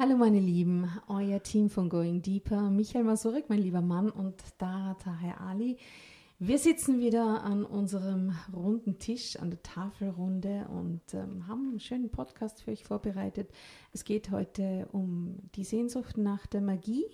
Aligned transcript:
Hallo 0.00 0.16
meine 0.16 0.40
Lieben, 0.40 0.90
euer 1.08 1.42
Team 1.42 1.68
von 1.68 1.90
Going 1.90 2.22
Deeper, 2.22 2.70
Michael 2.70 3.04
Masurek, 3.04 3.50
mein 3.50 3.58
lieber 3.58 3.82
Mann 3.82 4.08
und 4.08 4.42
Dara 4.56 4.94
Taher 4.94 5.42
Ali. 5.42 5.76
Wir 6.38 6.56
sitzen 6.56 7.00
wieder 7.00 7.44
an 7.44 7.66
unserem 7.66 8.32
runden 8.50 8.98
Tisch, 8.98 9.36
an 9.36 9.50
der 9.50 9.62
Tafelrunde 9.62 10.68
und 10.68 11.02
ähm, 11.12 11.46
haben 11.46 11.68
einen 11.68 11.80
schönen 11.80 12.08
Podcast 12.08 12.62
für 12.62 12.70
euch 12.70 12.82
vorbereitet. 12.82 13.50
Es 13.92 14.04
geht 14.04 14.30
heute 14.30 14.88
um 14.90 15.36
die 15.54 15.64
Sehnsucht 15.64 16.16
nach 16.16 16.46
der 16.46 16.62
Magie, 16.62 17.04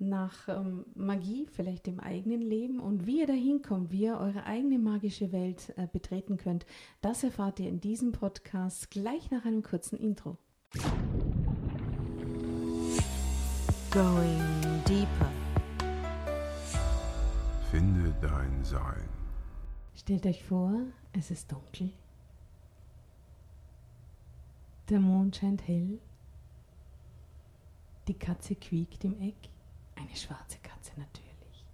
nach 0.00 0.48
ähm, 0.48 0.84
Magie 0.96 1.46
vielleicht 1.52 1.86
im 1.86 2.00
eigenen 2.00 2.42
Leben 2.42 2.80
und 2.80 3.06
wie 3.06 3.20
ihr 3.20 3.28
dahin 3.28 3.62
kommt, 3.62 3.92
wie 3.92 4.06
ihr 4.06 4.18
eure 4.18 4.44
eigene 4.44 4.80
magische 4.80 5.30
Welt 5.30 5.72
äh, 5.76 5.86
betreten 5.86 6.36
könnt. 6.36 6.66
Das 7.00 7.22
erfahrt 7.22 7.60
ihr 7.60 7.68
in 7.68 7.80
diesem 7.80 8.10
Podcast 8.10 8.90
gleich 8.90 9.30
nach 9.30 9.44
einem 9.44 9.62
kurzen 9.62 9.96
Intro. 9.96 10.36
Going 13.92 14.40
deeper. 14.88 15.30
Finde 17.70 18.10
dein 18.22 18.64
Sein. 18.64 19.06
Stellt 19.94 20.24
euch 20.24 20.42
vor, 20.42 20.72
es 21.12 21.30
ist 21.30 21.52
dunkel. 21.52 21.90
Der 24.88 24.98
Mond 24.98 25.36
scheint 25.36 25.68
hell. 25.68 25.98
Die 28.08 28.14
Katze 28.14 28.54
quiekt 28.54 29.04
im 29.04 29.20
Eck. 29.20 29.36
Eine 29.96 30.16
schwarze 30.16 30.56
Katze 30.62 30.92
natürlich. 30.96 31.66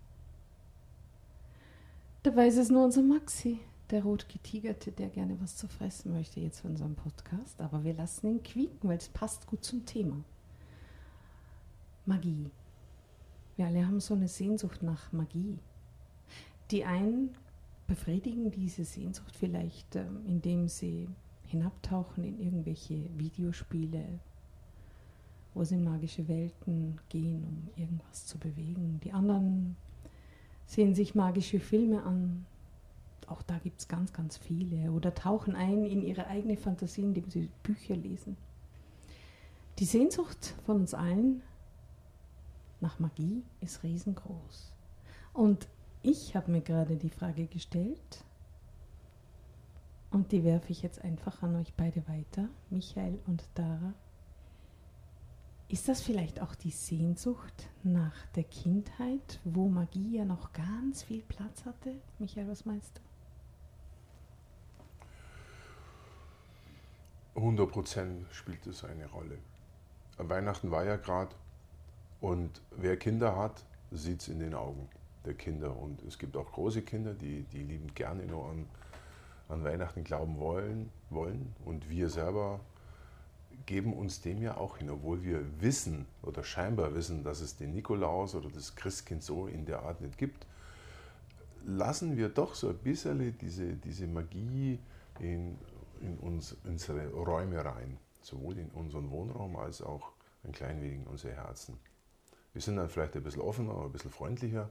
Dabei 2.25 2.49
ist 2.49 2.57
es 2.59 2.69
nur 2.69 2.85
unser 2.85 3.03
Maxi, 3.03 3.61
der 3.91 4.03
rot 4.03 4.29
getigerte, 4.29 4.91
der 4.91 5.11
gerne 5.11 5.41
was 5.41 5.57
zu 5.57 5.69
fressen 5.69 6.15
möchte 6.15 6.41
jetzt 6.41 6.63
für 6.63 6.69
unseren 6.69 6.97
Podcast. 6.97 7.61
Aber 7.61 7.85
wir 7.85 7.95
lassen 7.95 8.27
ihn 8.27 8.43
quieken, 8.43 8.89
weil 8.89 8.99
es 8.99 9.09
passt 9.09 9.47
gut 9.47 9.65
zum 9.65 9.87
Thema. 9.87 10.25
Magie. 12.09 12.51
Wir 13.57 13.67
alle 13.67 13.87
haben 13.87 14.01
so 14.01 14.15
eine 14.15 14.29
Sehnsucht 14.29 14.83
nach 14.83 15.13
Magie. 15.13 15.59
Die 16.71 16.85
einen 16.85 17.35
befriedigen 17.87 18.51
diese 18.51 18.85
Sehnsucht 18.85 19.37
vielleicht, 19.37 19.95
ähm, 19.95 20.25
indem 20.27 20.69
sie 20.69 21.07
hinabtauchen 21.45 22.25
in 22.25 22.41
irgendwelche 22.41 23.05
Videospiele, 23.19 24.05
wo 25.53 25.65
sie 25.65 25.75
in 25.75 25.85
magische 25.85 26.27
Welten 26.29 26.99
gehen, 27.11 27.45
um 27.45 27.69
irgendwas 27.77 28.27
zu 28.27 28.39
bewegen. 28.39 29.01
Die 29.05 29.13
anderen 29.13 29.77
sehen 30.65 30.95
sich 30.95 31.15
magische 31.15 31.61
Filme 31.61 32.03
an. 32.05 32.47
Auch 33.27 33.43
da 33.43 33.59
gibt 33.59 33.81
es 33.81 33.89
ganz, 33.89 34.15
ganz 34.15 34.39
viele. 34.39 34.93
Oder 34.93 35.15
tauchen 35.15 35.55
ein 35.55 35.85
in 35.85 36.03
ihre 36.03 36.27
eigene 36.27 36.57
Fantasie, 36.57 37.03
indem 37.03 37.29
sie 37.29 37.51
Bücher 37.63 37.97
lesen. 37.97 38.39
Die 39.79 39.85
Sehnsucht 39.85 40.55
von 40.65 40.77
uns 40.77 40.95
allen 40.95 41.43
nach 42.81 42.99
Magie 42.99 43.43
ist 43.61 43.83
riesengroß. 43.83 44.73
Und 45.33 45.69
ich 46.03 46.37
habe 46.37 46.51
mir 46.51 46.61
gerade 46.61 46.97
die 46.97 47.11
Frage 47.11 47.47
gestellt, 47.47 48.25
und 50.11 50.33
die 50.33 50.43
werfe 50.43 50.73
ich 50.73 50.83
jetzt 50.83 51.05
einfach 51.05 51.43
an 51.43 51.57
euch 51.57 51.75
beide 51.75 52.07
weiter, 52.09 52.49
Michael 52.71 53.19
und 53.27 53.45
Dara. 53.55 53.93
Ist 55.69 55.87
das 55.87 56.01
vielleicht 56.01 56.41
auch 56.41 56.55
die 56.55 56.71
Sehnsucht 56.71 57.69
nach 57.83 58.15
der 58.35 58.45
Kindheit, 58.45 59.39
wo 59.45 59.69
Magie 59.69 60.17
ja 60.17 60.25
noch 60.25 60.55
ganz 60.55 61.03
viel 61.03 61.21
Platz 61.23 61.67
hatte? 61.67 61.95
Michael, 62.19 62.49
was 62.49 62.65
meinst 62.65 62.97
du? 62.97 63.03
100 67.39 67.71
Prozent 67.71 68.27
spielt 68.33 68.67
es 68.67 68.83
eine 68.83 69.07
Rolle. 69.11 69.39
Weihnachten 70.17 70.71
war 70.71 70.85
ja 70.85 70.97
gerade 70.97 71.37
und 72.21 72.61
wer 72.77 72.97
Kinder 72.97 73.37
hat, 73.37 73.65
sieht 73.91 74.23
es 74.23 74.29
in 74.29 74.41
den 74.41 74.55
Augen 74.55 74.89
der 75.25 75.35
Kinder. 75.35 75.77
Und 75.77 76.03
es 76.03 76.19
gibt 76.19 76.37
auch 76.37 76.51
große 76.53 76.83
Kinder, 76.83 77.15
die, 77.15 77.43
die 77.45 77.63
lieben 77.63 77.95
gerne 77.95 78.27
nur 78.27 78.49
an, 78.49 78.67
an 79.49 79.65
Weihnachten 79.65 80.05
glauben 80.05 80.39
wollen, 80.39 80.91
wollen. 81.11 81.55
Und 81.65 81.89
wir 81.89 82.09
selber 82.09 82.61
geben 83.67 83.93
uns 83.93 84.21
dem 84.21 84.43
ja 84.43 84.57
auch 84.57 84.79
hin, 84.79 84.91
obwohl 84.91 85.23
wir 85.23 85.45
wissen 85.61 86.07
oder 86.23 86.43
scheinbar 86.43 86.95
wissen, 86.95 87.23
dass 87.23 87.41
es 87.41 87.57
den 87.57 87.73
Nikolaus 87.73 88.35
oder 88.35 88.49
das 88.49 88.75
Christkind 88.75 89.23
so 89.23 89.47
in 89.47 89.67
der 89.67 89.83
Art 89.83 90.01
nicht 90.01 90.17
gibt, 90.19 90.47
lassen 91.65 92.17
wir 92.17 92.31
doch 92.31 92.55
so 92.55 92.71
ein 92.71 92.79
bisschen 92.79 93.37
diese, 93.39 93.75
diese 93.75 94.07
Magie 94.07 94.79
in, 95.21 95.59
in 96.01 96.17
uns, 96.19 96.57
unsere 96.65 97.11
Räume 97.11 97.65
rein, 97.65 97.99
sowohl 98.23 98.59
in 98.59 98.71
unseren 98.71 99.11
Wohnraum 99.11 99.57
als 99.57 99.83
auch 99.83 100.13
ein 100.45 100.53
klein 100.53 100.81
wenig 100.81 101.01
in 101.01 101.07
unsere 101.07 101.35
Herzen. 101.35 101.79
Wir 102.59 102.63
sind 102.63 102.75
dann 102.75 102.89
vielleicht 102.89 103.15
ein 103.15 103.23
bisschen 103.23 103.43
offener, 103.43 103.85
ein 103.85 103.93
bisschen 103.93 104.11
freundlicher 104.11 104.69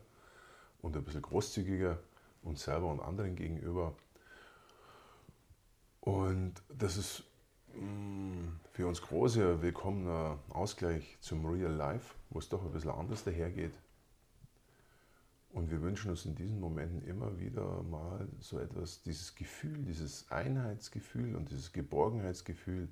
und 0.81 0.97
ein 0.97 1.05
bisschen 1.05 1.21
großzügiger 1.21 1.97
uns 2.43 2.65
selber 2.65 2.91
und 2.91 2.99
anderen 2.99 3.37
gegenüber. 3.37 3.95
Und 6.01 6.55
das 6.67 6.97
ist 6.97 7.23
mm, 7.75 8.43
für 8.73 8.87
uns 8.87 9.01
großer 9.01 9.61
willkommener 9.61 10.37
Ausgleich 10.49 11.17
zum 11.21 11.45
Real 11.45 11.71
Life, 11.71 12.13
wo 12.29 12.39
es 12.39 12.49
doch 12.49 12.61
ein 12.61 12.73
bisschen 12.73 12.91
anders 12.91 13.23
dahergeht. 13.23 13.71
Und 15.53 15.71
wir 15.71 15.81
wünschen 15.81 16.11
uns 16.11 16.25
in 16.25 16.35
diesen 16.35 16.59
Momenten 16.59 17.07
immer 17.07 17.39
wieder 17.39 17.83
mal 17.83 18.27
so 18.41 18.59
etwas, 18.59 19.01
dieses 19.03 19.33
Gefühl, 19.33 19.85
dieses 19.85 20.29
Einheitsgefühl 20.29 21.37
und 21.37 21.51
dieses 21.51 21.71
Geborgenheitsgefühl 21.71 22.89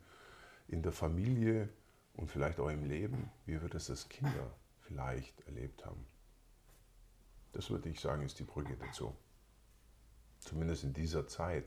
in 0.69 0.84
der 0.84 0.94
Familie 0.94 1.67
und 2.13 2.31
vielleicht 2.31 2.61
auch 2.61 2.69
im 2.69 2.85
Leben, 2.85 3.29
wie 3.45 3.61
wir 3.61 3.67
das 3.67 3.89
als 3.89 4.07
Kinder 4.07 4.53
vielleicht 4.88 5.41
erlebt 5.47 5.85
haben. 5.85 6.06
Das 7.53 7.69
würde 7.69 7.90
ich 7.90 8.00
sagen, 8.00 8.23
ist 8.23 8.40
die 8.40 8.44
Brücke 8.44 8.75
dazu. 8.78 9.16
Zumindest 10.40 10.84
in 10.84 10.94
dieser 10.94 11.28
Zeit. 11.28 11.66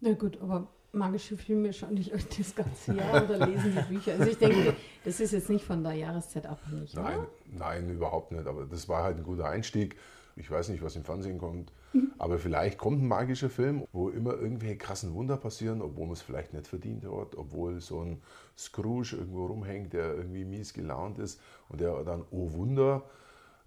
Na 0.00 0.12
gut, 0.14 0.40
aber 0.40 0.72
magische 0.92 1.36
Filme 1.36 1.72
schaue 1.72 1.94
ich 1.94 2.12
euch 2.12 2.26
das 2.28 2.54
ganze 2.54 2.94
Jahr 2.94 3.24
oder 3.24 3.46
lesen 3.46 3.76
die 3.76 3.94
Bücher. 3.94 4.12
Also 4.12 4.30
ich 4.30 4.38
denke, 4.38 4.76
das 5.04 5.20
ist 5.20 5.32
jetzt 5.32 5.48
nicht 5.48 5.64
von 5.64 5.82
der 5.82 5.92
Jahreszeit 5.92 6.46
abhängig. 6.46 6.94
Nein, 6.94 7.18
oder? 7.18 7.30
nein, 7.46 7.90
überhaupt 7.90 8.32
nicht. 8.32 8.46
Aber 8.46 8.66
das 8.66 8.88
war 8.88 9.04
halt 9.04 9.18
ein 9.18 9.22
guter 9.22 9.46
Einstieg. 9.46 9.96
Ich 10.36 10.50
weiß 10.50 10.68
nicht, 10.68 10.82
was 10.82 10.96
im 10.96 11.04
Fernsehen 11.04 11.38
kommt. 11.38 11.72
Aber 12.18 12.38
vielleicht 12.38 12.78
kommt 12.78 13.02
ein 13.02 13.08
magischer 13.08 13.50
Film, 13.50 13.84
wo 13.92 14.10
immer 14.10 14.34
irgendwelche 14.34 14.76
krassen 14.76 15.14
Wunder 15.14 15.36
passieren, 15.36 15.82
obwohl 15.82 16.06
man 16.06 16.12
es 16.12 16.22
vielleicht 16.22 16.52
nicht 16.52 16.66
verdient 16.66 17.04
hat, 17.04 17.34
obwohl 17.36 17.80
so 17.80 18.02
ein 18.02 18.22
Scrooge 18.56 19.16
irgendwo 19.16 19.46
rumhängt, 19.46 19.92
der 19.92 20.14
irgendwie 20.14 20.44
mies 20.44 20.72
gelaunt 20.72 21.18
ist 21.18 21.40
und 21.68 21.80
der 21.80 22.02
dann, 22.04 22.24
oh 22.30 22.52
Wunder, 22.52 23.02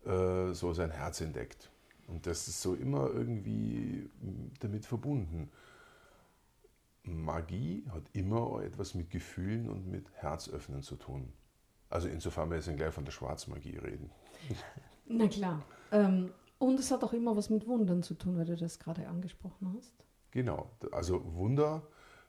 äh, 0.06 0.54
so 0.54 0.74
sein 0.74 0.92
Herz 0.92 1.22
entdeckt. 1.22 1.70
Und 2.08 2.28
das 2.28 2.48
ist 2.48 2.62
so 2.62 2.76
immer 2.76 3.10
irgendwie 3.14 4.10
damit 4.60 4.86
verbunden. 4.86 5.50
Magie 7.04 7.86
hat 7.92 8.04
immer 8.14 8.62
etwas 8.64 8.94
mit 8.94 9.10
Gefühlen 9.10 9.70
und 9.70 9.90
mit 9.90 10.06
Herzöffnen 10.14 10.82
zu 10.82 10.96
tun. 10.96 11.32
Also 11.90 12.08
insofern 12.08 12.50
wir 12.50 12.58
jetzt 12.58 12.76
gleich 12.76 12.94
von 12.94 13.06
der 13.06 13.12
Schwarzmagie 13.12 13.78
reden. 13.78 14.10
Na 15.06 15.28
klar. 15.28 15.62
Ähm, 15.92 16.32
und 16.64 16.80
es 16.80 16.92
hat 16.92 17.04
auch 17.04 17.14
immer 17.14 17.36
was 17.36 17.50
mit 17.50 17.68
Wundern 17.68 18.04
zu 18.04 18.14
tun, 18.16 18.38
weil 18.38 18.46
du 18.46 18.56
das 18.56 18.80
gerade 18.80 19.08
angesprochen 19.08 19.74
hast. 19.76 19.94
Genau, 20.32 20.72
also 20.92 21.22
Wunder, 21.36 21.86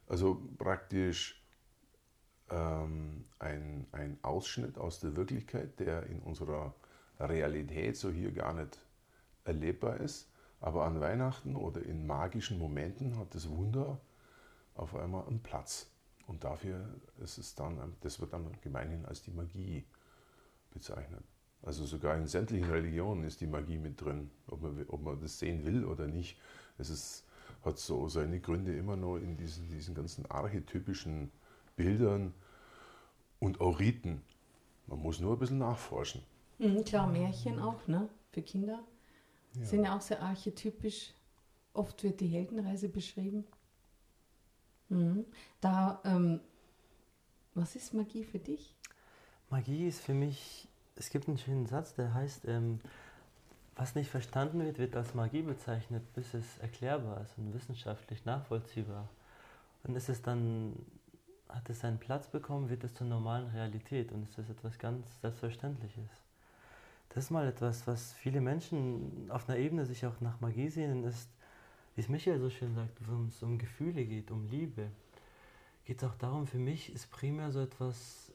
also 0.08 0.42
praktisch 0.58 1.42
ähm, 2.50 3.24
ein, 3.38 3.86
ein 3.92 4.18
Ausschnitt 4.22 4.76
aus 4.76 5.00
der 5.00 5.16
Wirklichkeit, 5.16 5.78
der 5.80 6.06
in 6.06 6.20
unserer 6.20 6.74
Realität 7.18 7.96
so 7.96 8.10
hier 8.10 8.32
gar 8.32 8.52
nicht 8.52 8.78
erlebbar 9.44 9.98
ist. 9.98 10.30
Aber 10.60 10.84
an 10.84 11.00
Weihnachten 11.00 11.56
oder 11.56 11.82
in 11.82 12.06
magischen 12.06 12.58
Momenten 12.58 13.18
hat 13.18 13.34
das 13.34 13.48
Wunder 13.48 14.00
auf 14.74 14.96
einmal 14.96 15.26
einen 15.26 15.42
Platz. 15.42 15.90
Und 16.26 16.42
dafür 16.42 16.88
ist 17.18 17.38
es 17.38 17.54
dann, 17.54 17.96
das 18.00 18.20
wird 18.20 18.32
dann 18.32 18.50
gemeinhin 18.62 19.04
als 19.04 19.22
die 19.22 19.30
Magie 19.30 19.84
bezeichnet. 20.70 21.22
Also 21.64 21.86
sogar 21.86 22.16
in 22.16 22.26
sämtlichen 22.26 22.68
Religionen 22.68 23.24
ist 23.24 23.40
die 23.40 23.46
Magie 23.46 23.78
mit 23.78 24.00
drin, 24.00 24.30
ob 24.48 24.60
man, 24.60 24.84
ob 24.88 25.02
man 25.02 25.20
das 25.20 25.38
sehen 25.38 25.64
will 25.64 25.84
oder 25.84 26.06
nicht. 26.06 26.36
Es 26.76 26.90
ist, 26.90 27.24
hat 27.64 27.78
so 27.78 28.06
seine 28.08 28.38
Gründe 28.38 28.76
immer 28.76 28.96
noch 28.96 29.16
in 29.16 29.36
diesen, 29.36 29.68
diesen 29.68 29.94
ganzen 29.94 30.26
archetypischen 30.30 31.30
Bildern 31.76 32.34
und 33.38 33.60
auch 33.60 33.78
Riten. 33.80 34.20
Man 34.86 34.98
muss 34.98 35.20
nur 35.20 35.32
ein 35.32 35.38
bisschen 35.38 35.58
nachforschen. 35.58 36.22
Mhm, 36.58 36.84
klar, 36.84 37.06
Märchen 37.06 37.58
auch, 37.58 37.86
ne? 37.86 38.08
Für 38.32 38.42
Kinder. 38.42 38.84
Ja. 39.54 39.64
Sind 39.64 39.84
ja 39.84 39.96
auch 39.96 40.02
sehr 40.02 40.22
archetypisch. 40.22 41.14
Oft 41.72 42.02
wird 42.04 42.20
die 42.20 42.28
Heldenreise 42.28 42.88
beschrieben. 42.88 43.44
Mhm. 44.90 45.24
Da, 45.60 46.00
ähm, 46.04 46.40
was 47.54 47.74
ist 47.74 47.94
Magie 47.94 48.24
für 48.24 48.38
dich? 48.38 48.74
Magie 49.48 49.88
ist 49.88 50.00
für 50.00 50.14
mich 50.14 50.68
es 50.96 51.10
gibt 51.10 51.28
einen 51.28 51.38
schönen 51.38 51.66
Satz, 51.66 51.94
der 51.94 52.14
heißt, 52.14 52.46
ähm, 52.46 52.80
was 53.76 53.94
nicht 53.94 54.10
verstanden 54.10 54.60
wird, 54.64 54.78
wird 54.78 54.94
als 54.96 55.14
Magie 55.14 55.42
bezeichnet, 55.42 56.02
bis 56.14 56.32
es 56.34 56.58
erklärbar 56.58 57.22
ist 57.22 57.36
und 57.38 57.52
wissenschaftlich 57.52 58.24
nachvollziehbar. 58.24 59.08
Und 59.82 59.96
ist 59.96 60.08
es 60.08 60.22
dann 60.22 60.74
hat 61.48 61.68
es 61.70 61.80
seinen 61.80 61.98
Platz 61.98 62.26
bekommen, 62.28 62.68
wird 62.68 62.84
es 62.84 62.94
zur 62.94 63.06
normalen 63.06 63.48
Realität 63.48 64.12
und 64.12 64.24
es 64.24 64.38
ist 64.38 64.50
etwas 64.50 64.78
ganz 64.78 65.20
Selbstverständliches. 65.20 66.10
Das 67.10 67.24
ist 67.24 67.30
mal 67.30 67.46
etwas, 67.46 67.86
was 67.86 68.12
viele 68.12 68.40
Menschen 68.40 69.30
auf 69.30 69.48
einer 69.48 69.58
Ebene 69.58 69.86
sich 69.86 70.04
auch 70.04 70.20
nach 70.20 70.40
Magie 70.40 70.68
sehen, 70.68 71.04
ist, 71.04 71.28
wie 71.94 72.00
es 72.00 72.08
Michael 72.08 72.40
so 72.40 72.50
schön 72.50 72.74
sagt, 72.74 72.98
wenn 73.08 73.28
es 73.28 73.42
um 73.42 73.58
Gefühle 73.58 74.04
geht, 74.04 74.32
um 74.32 74.48
Liebe, 74.48 74.88
geht 75.84 76.02
es 76.02 76.08
auch 76.08 76.16
darum, 76.16 76.46
für 76.46 76.58
mich 76.58 76.92
ist 76.92 77.10
primär 77.10 77.52
so 77.52 77.60
etwas, 77.60 78.32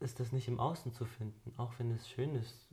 ist 0.00 0.20
das 0.20 0.32
nicht 0.32 0.48
im 0.48 0.60
Außen 0.60 0.92
zu 0.92 1.04
finden, 1.04 1.52
auch 1.56 1.72
wenn 1.78 1.90
es 1.90 2.08
schön 2.08 2.34
ist 2.34 2.68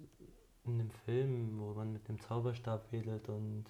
in 0.65 0.77
dem 0.77 0.91
Film, 0.91 1.59
wo 1.59 1.73
man 1.73 1.91
mit 1.93 2.07
dem 2.07 2.19
Zauberstab 2.19 2.91
wedelt 2.91 3.29
und 3.29 3.65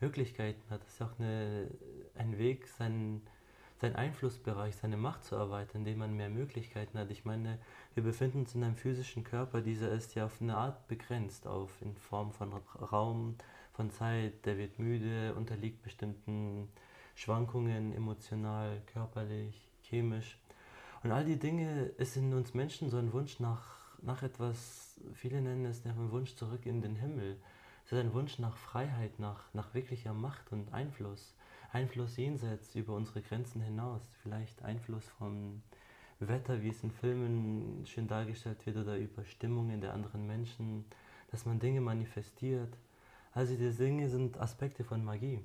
Möglichkeiten 0.00 0.62
hat. 0.70 0.82
Das 0.82 0.92
ist 0.92 0.98
ja 0.98 1.06
auch 1.06 1.18
eine, 1.18 1.70
ein 2.14 2.38
Weg, 2.38 2.66
seinen, 2.66 3.22
seinen 3.80 3.96
Einflussbereich, 3.96 4.76
seine 4.76 4.96
Macht 4.96 5.24
zu 5.24 5.36
erweitern, 5.36 5.78
indem 5.78 5.98
man 5.98 6.16
mehr 6.16 6.28
Möglichkeiten 6.28 6.98
hat. 6.98 7.10
Ich 7.10 7.24
meine, 7.24 7.58
wir 7.94 8.02
befinden 8.02 8.40
uns 8.40 8.54
in 8.54 8.64
einem 8.64 8.76
physischen 8.76 9.24
Körper, 9.24 9.60
dieser 9.60 9.90
ist 9.90 10.14
ja 10.14 10.26
auf 10.26 10.40
eine 10.40 10.56
Art 10.56 10.88
begrenzt, 10.88 11.46
auf 11.46 11.80
in 11.80 11.96
Form 11.96 12.32
von 12.32 12.52
Raum, 12.52 13.36
von 13.72 13.90
Zeit, 13.90 14.46
der 14.46 14.58
wird 14.58 14.78
müde, 14.78 15.34
unterliegt 15.34 15.82
bestimmten 15.82 16.68
Schwankungen, 17.14 17.94
emotional, 17.94 18.82
körperlich, 18.86 19.68
chemisch. 19.82 20.38
Und 21.06 21.12
all 21.12 21.24
die 21.24 21.38
Dinge 21.38 21.92
ist 21.98 22.16
in 22.16 22.34
uns 22.34 22.52
Menschen 22.52 22.90
so 22.90 22.96
ein 22.96 23.12
Wunsch 23.12 23.38
nach, 23.38 23.62
nach 24.02 24.24
etwas, 24.24 24.96
viele 25.14 25.40
nennen 25.40 25.64
es 25.64 25.86
einem 25.86 26.10
Wunsch 26.10 26.34
zurück 26.34 26.66
in 26.66 26.80
den 26.82 26.96
Himmel. 26.96 27.36
Es 27.84 27.92
ist 27.92 28.00
ein 28.00 28.12
Wunsch 28.12 28.40
nach 28.40 28.56
Freiheit, 28.56 29.20
nach, 29.20 29.54
nach 29.54 29.72
wirklicher 29.72 30.12
Macht 30.12 30.50
und 30.50 30.74
Einfluss. 30.74 31.36
Einfluss 31.72 32.16
jenseits 32.16 32.74
über 32.74 32.96
unsere 32.96 33.22
Grenzen 33.22 33.60
hinaus. 33.60 34.02
Vielleicht 34.24 34.64
Einfluss 34.64 35.04
vom 35.16 35.62
Wetter, 36.18 36.60
wie 36.62 36.70
es 36.70 36.82
in 36.82 36.90
Filmen 36.90 37.86
schön 37.86 38.08
dargestellt 38.08 38.66
wird, 38.66 38.76
oder 38.76 38.98
über 38.98 39.24
Stimmungen 39.24 39.80
der 39.80 39.94
anderen 39.94 40.26
Menschen, 40.26 40.86
dass 41.30 41.46
man 41.46 41.60
Dinge 41.60 41.82
manifestiert. 41.82 42.76
Also 43.32 43.54
diese 43.54 43.84
Dinge 43.84 44.10
sind 44.10 44.40
Aspekte 44.40 44.82
von 44.82 45.04
Magie. 45.04 45.38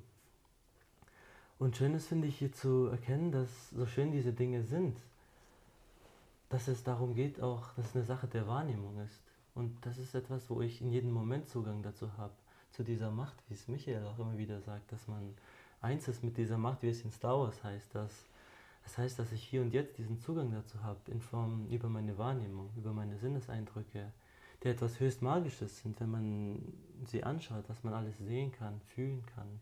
Und 1.60 1.78
schön 1.78 1.94
ist, 1.94 2.08
finde 2.08 2.30
ich, 2.30 2.40
hier 2.40 2.52
zu 2.52 2.88
erkennen, 2.88 3.32
dass 3.32 3.70
so 3.70 3.86
schön 3.86 4.12
diese 4.12 4.34
Dinge 4.34 4.64
sind, 4.64 4.98
dass 6.52 6.68
es 6.68 6.84
darum 6.84 7.16
geht 7.16 7.42
auch, 7.42 7.74
dass 7.74 7.88
es 7.88 7.96
eine 7.96 8.04
Sache 8.04 8.28
der 8.28 8.48
Wahrnehmung 8.48 9.00
ist. 9.00 9.22
Und 9.56 9.86
das 9.86 9.98
ist 9.98 10.14
etwas, 10.14 10.50
wo 10.50 10.62
ich 10.62 10.82
in 10.82 10.92
jedem 10.92 11.12
Moment 11.12 11.50
Zugang 11.50 11.82
dazu 11.82 12.16
habe, 12.18 12.34
zu 12.72 12.84
dieser 12.84 13.12
Macht, 13.12 13.36
wie 13.48 13.54
es 13.54 13.68
Michael 13.68 14.06
auch 14.06 14.20
immer 14.20 14.38
wieder 14.38 14.62
sagt, 14.62 14.92
dass 14.92 15.08
man 15.08 15.34
eins 15.82 16.08
ist 16.08 16.24
mit 16.24 16.38
dieser 16.38 16.58
Macht, 16.58 16.84
wie 16.84 16.90
es 16.90 17.04
in 17.04 17.12
Star 17.12 17.40
Wars 17.40 17.64
heißt, 17.64 17.96
dass 17.96 18.28
das 18.84 18.98
heißt, 18.98 19.20
dass 19.20 19.32
ich 19.32 19.44
hier 19.44 19.62
und 19.62 19.74
jetzt 19.74 19.98
diesen 19.98 20.20
Zugang 20.20 20.52
dazu 20.52 20.82
habe, 20.82 21.00
in 21.12 21.22
Form 21.22 21.68
über 21.70 21.88
meine 21.88 22.18
Wahrnehmung, 22.18 22.72
über 22.76 22.94
meine 22.94 23.18
Sinneseindrücke, 23.18 24.12
die 24.64 24.68
etwas 24.68 25.00
höchst 25.00 25.22
Magisches 25.22 25.80
sind, 25.80 26.00
wenn 26.00 26.10
man 26.10 26.74
sie 27.06 27.24
anschaut, 27.24 27.70
dass 27.70 27.84
man 27.84 27.94
alles 27.94 28.18
sehen 28.18 28.52
kann, 28.52 28.82
fühlen 28.82 29.24
kann 29.36 29.60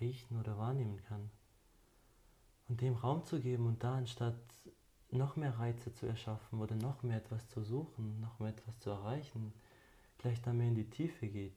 riechen 0.00 0.38
oder 0.38 0.58
wahrnehmen 0.58 1.00
kann. 1.08 1.30
Und 2.68 2.80
dem 2.80 2.94
Raum 2.94 3.24
zu 3.24 3.40
geben 3.40 3.66
und 3.66 3.82
da 3.82 3.96
anstatt 3.96 4.36
noch 5.10 5.36
mehr 5.36 5.58
Reize 5.58 5.92
zu 5.94 6.06
erschaffen 6.06 6.60
oder 6.60 6.74
noch 6.76 7.02
mehr 7.02 7.18
etwas 7.18 7.48
zu 7.48 7.62
suchen, 7.62 8.20
noch 8.20 8.38
mehr 8.38 8.50
etwas 8.50 8.78
zu 8.80 8.90
erreichen, 8.90 9.52
gleich 10.18 10.40
da 10.42 10.52
mehr 10.52 10.68
in 10.68 10.74
die 10.74 10.90
Tiefe 10.90 11.28
geht, 11.28 11.52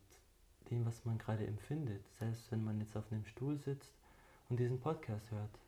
dem, 0.70 0.86
was 0.86 1.04
man 1.06 1.18
gerade 1.18 1.46
empfindet, 1.46 2.04
selbst 2.20 2.52
wenn 2.52 2.64
man 2.64 2.80
jetzt 2.80 2.96
auf 2.96 3.12
einem 3.12 3.26
Stuhl 3.26 3.58
sitzt 3.58 3.92
und 4.50 4.60
diesen 4.60 4.80
Podcast 4.80 5.32
hört. 5.32 5.60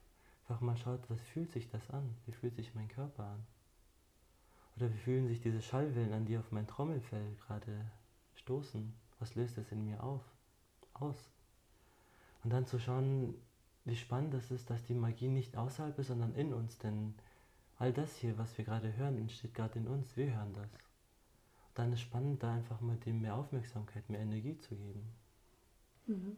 Einfach 0.48 0.62
mal 0.62 0.78
schaut, 0.78 1.10
was 1.10 1.22
fühlt 1.22 1.52
sich 1.52 1.70
das 1.70 1.90
an? 1.90 2.16
Wie 2.26 2.32
fühlt 2.32 2.56
sich 2.56 2.76
mein 2.76 2.88
Körper 2.88 3.24
an? 3.24 3.46
Oder 4.76 4.92
wie 4.94 4.98
fühlen 4.98 5.28
sich 5.28 5.42
diese 5.42 5.62
Schallwellen 5.62 6.14
an, 6.14 6.26
die 6.26 6.38
auf 6.38 6.52
mein 6.52 6.68
Trommelfell 6.68 7.36
gerade 7.46 7.86
stoßen? 8.36 8.94
Was 9.20 9.36
löst 9.36 9.58
es 9.58 9.72
in 9.72 9.86
mir 9.86 10.04
auf? 10.04 10.22
Aus? 10.94 11.30
Und 12.44 12.52
dann 12.52 12.66
zu 12.66 12.80
schauen, 12.80 13.36
wie 13.86 13.96
spannend 13.96 14.34
das 14.34 14.52
ist, 14.52 14.70
dass 14.70 14.84
die 14.84 14.94
Magie 14.94 15.30
nicht 15.30 15.58
außerhalb 15.58 15.98
ist, 16.00 16.08
sondern 16.08 16.34
in 16.36 16.54
uns. 16.54 16.78
Denn 16.78 17.14
all 17.78 17.92
das 17.92 18.16
hier, 18.18 18.38
was 18.38 18.58
wir 18.58 18.66
gerade 18.66 18.96
hören, 18.98 19.18
entsteht 19.18 19.54
gerade 19.54 19.80
in 19.80 19.88
uns. 19.88 20.16
Wir 20.16 20.36
hören 20.36 20.54
das. 20.54 20.64
Und 20.64 21.76
dann 21.76 21.94
ist 21.94 22.02
spannend, 22.02 22.44
da 22.44 22.54
einfach 22.54 22.82
mal 22.82 22.98
dem 22.98 23.22
mehr 23.22 23.36
Aufmerksamkeit, 23.36 24.10
mehr 24.10 24.20
Energie 24.20 24.58
zu 24.58 24.76
geben. 24.76 25.04
Mhm. 26.08 26.38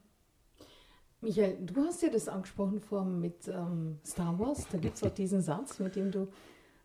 Michael, 1.21 1.65
du 1.65 1.81
hast 1.81 2.01
ja 2.01 2.09
das 2.09 2.27
angesprochen 2.27 2.79
vorhin 2.79 3.19
mit 3.19 3.47
ähm, 3.47 3.99
Star 4.05 4.37
Wars. 4.37 4.67
Da 4.71 4.77
gibt 4.77 4.95
es 4.95 5.03
auch 5.03 5.13
diesen 5.13 5.41
Satz, 5.41 5.79
mit 5.79 5.95
dem 5.95 6.11
du 6.11 6.31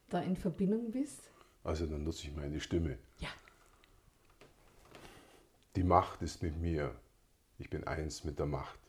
da 0.08 0.20
in 0.20 0.36
Verbindung 0.36 0.90
bist. 0.90 1.30
Also 1.62 1.86
dann 1.86 2.04
nutze 2.04 2.26
ich 2.26 2.34
meine 2.34 2.60
Stimme. 2.60 2.98
Ja. 3.18 3.28
Die 5.76 5.84
Macht 5.84 6.22
ist 6.22 6.42
mit 6.42 6.58
mir. 6.58 6.94
Ich 7.58 7.68
bin 7.68 7.86
eins 7.86 8.24
mit 8.24 8.38
der 8.38 8.46
Macht 8.46 8.80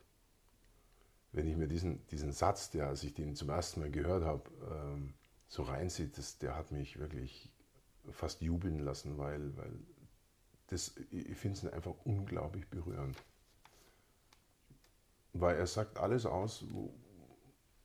wenn 1.34 1.48
ich 1.48 1.56
mir 1.56 1.68
diesen, 1.68 2.06
diesen 2.08 2.32
Satz, 2.32 2.70
der, 2.72 2.88
als 2.88 3.04
ich 3.04 3.14
den 3.14 3.36
zum 3.36 3.50
ersten 3.50 3.80
Mal 3.80 3.92
gehört 3.92 4.24
habe, 4.24 4.44
ähm, 4.70 5.14
so 5.52 5.64
reinzieht, 5.64 6.18
das, 6.18 6.38
der 6.38 6.56
hat 6.56 6.72
mich 6.72 6.98
wirklich 6.98 7.52
fast 8.10 8.42
jubeln 8.42 8.80
lassen, 8.80 9.18
weil, 9.18 9.56
weil 9.58 9.74
das, 10.68 10.96
ich 11.10 11.36
finde 11.36 11.58
es 11.58 11.74
einfach 11.74 11.94
unglaublich 12.06 12.70
berührend. 12.70 13.22
Weil 15.34 15.58
er 15.58 15.68
sagt 15.68 15.98
alles 15.98 16.26
aus, 16.26 16.64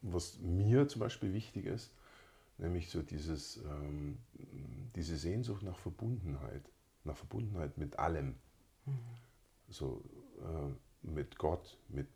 was 0.00 0.38
mir 0.38 0.86
zum 0.86 1.00
Beispiel 1.00 1.32
wichtig 1.32 1.66
ist, 1.66 1.92
nämlich 2.58 2.88
so 2.88 3.02
dieses, 3.02 3.56
ähm, 3.56 4.18
diese 4.94 5.16
Sehnsucht 5.16 5.64
nach 5.64 5.76
Verbundenheit, 5.76 6.70
nach 7.02 7.16
Verbundenheit 7.16 7.78
mit 7.78 7.98
allem. 7.98 8.36
Mhm. 8.84 8.98
So 9.68 10.04
äh, 10.38 11.08
mit 11.08 11.36
Gott, 11.36 11.76
mit 11.88 12.06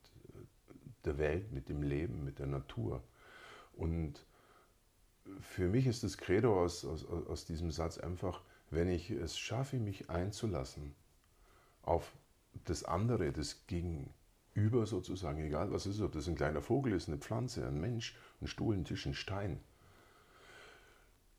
der 1.05 1.19
Welt, 1.19 1.50
mit 1.50 1.69
dem 1.69 1.82
Leben, 1.82 2.25
mit 2.25 2.38
der 2.38 2.47
Natur. 2.47 3.02
Und 3.73 4.25
für 5.40 5.68
mich 5.68 5.86
ist 5.86 6.02
das 6.02 6.18
Credo 6.18 6.62
aus, 6.62 6.84
aus, 6.84 7.06
aus 7.06 7.44
diesem 7.44 7.70
Satz 7.70 7.98
einfach, 7.98 8.42
wenn 8.70 8.88
ich 8.88 9.10
es 9.10 9.38
schaffe, 9.38 9.78
mich 9.78 10.10
einzulassen 10.10 10.94
auf 11.82 12.12
das 12.64 12.84
andere, 12.84 13.32
das 13.32 13.66
Gegenüber 13.66 14.86
sozusagen, 14.86 15.40
egal 15.40 15.72
was 15.72 15.86
es 15.86 15.96
ist, 15.96 16.02
ob 16.02 16.12
das 16.12 16.28
ein 16.28 16.36
kleiner 16.36 16.62
Vogel 16.62 16.92
ist, 16.92 17.08
eine 17.08 17.18
Pflanze, 17.18 17.66
ein 17.66 17.80
Mensch, 17.80 18.16
ein 18.40 18.46
Stuhl, 18.46 18.76
ein 18.76 18.84
Tisch, 18.84 19.06
ein 19.06 19.14
Stein, 19.14 19.60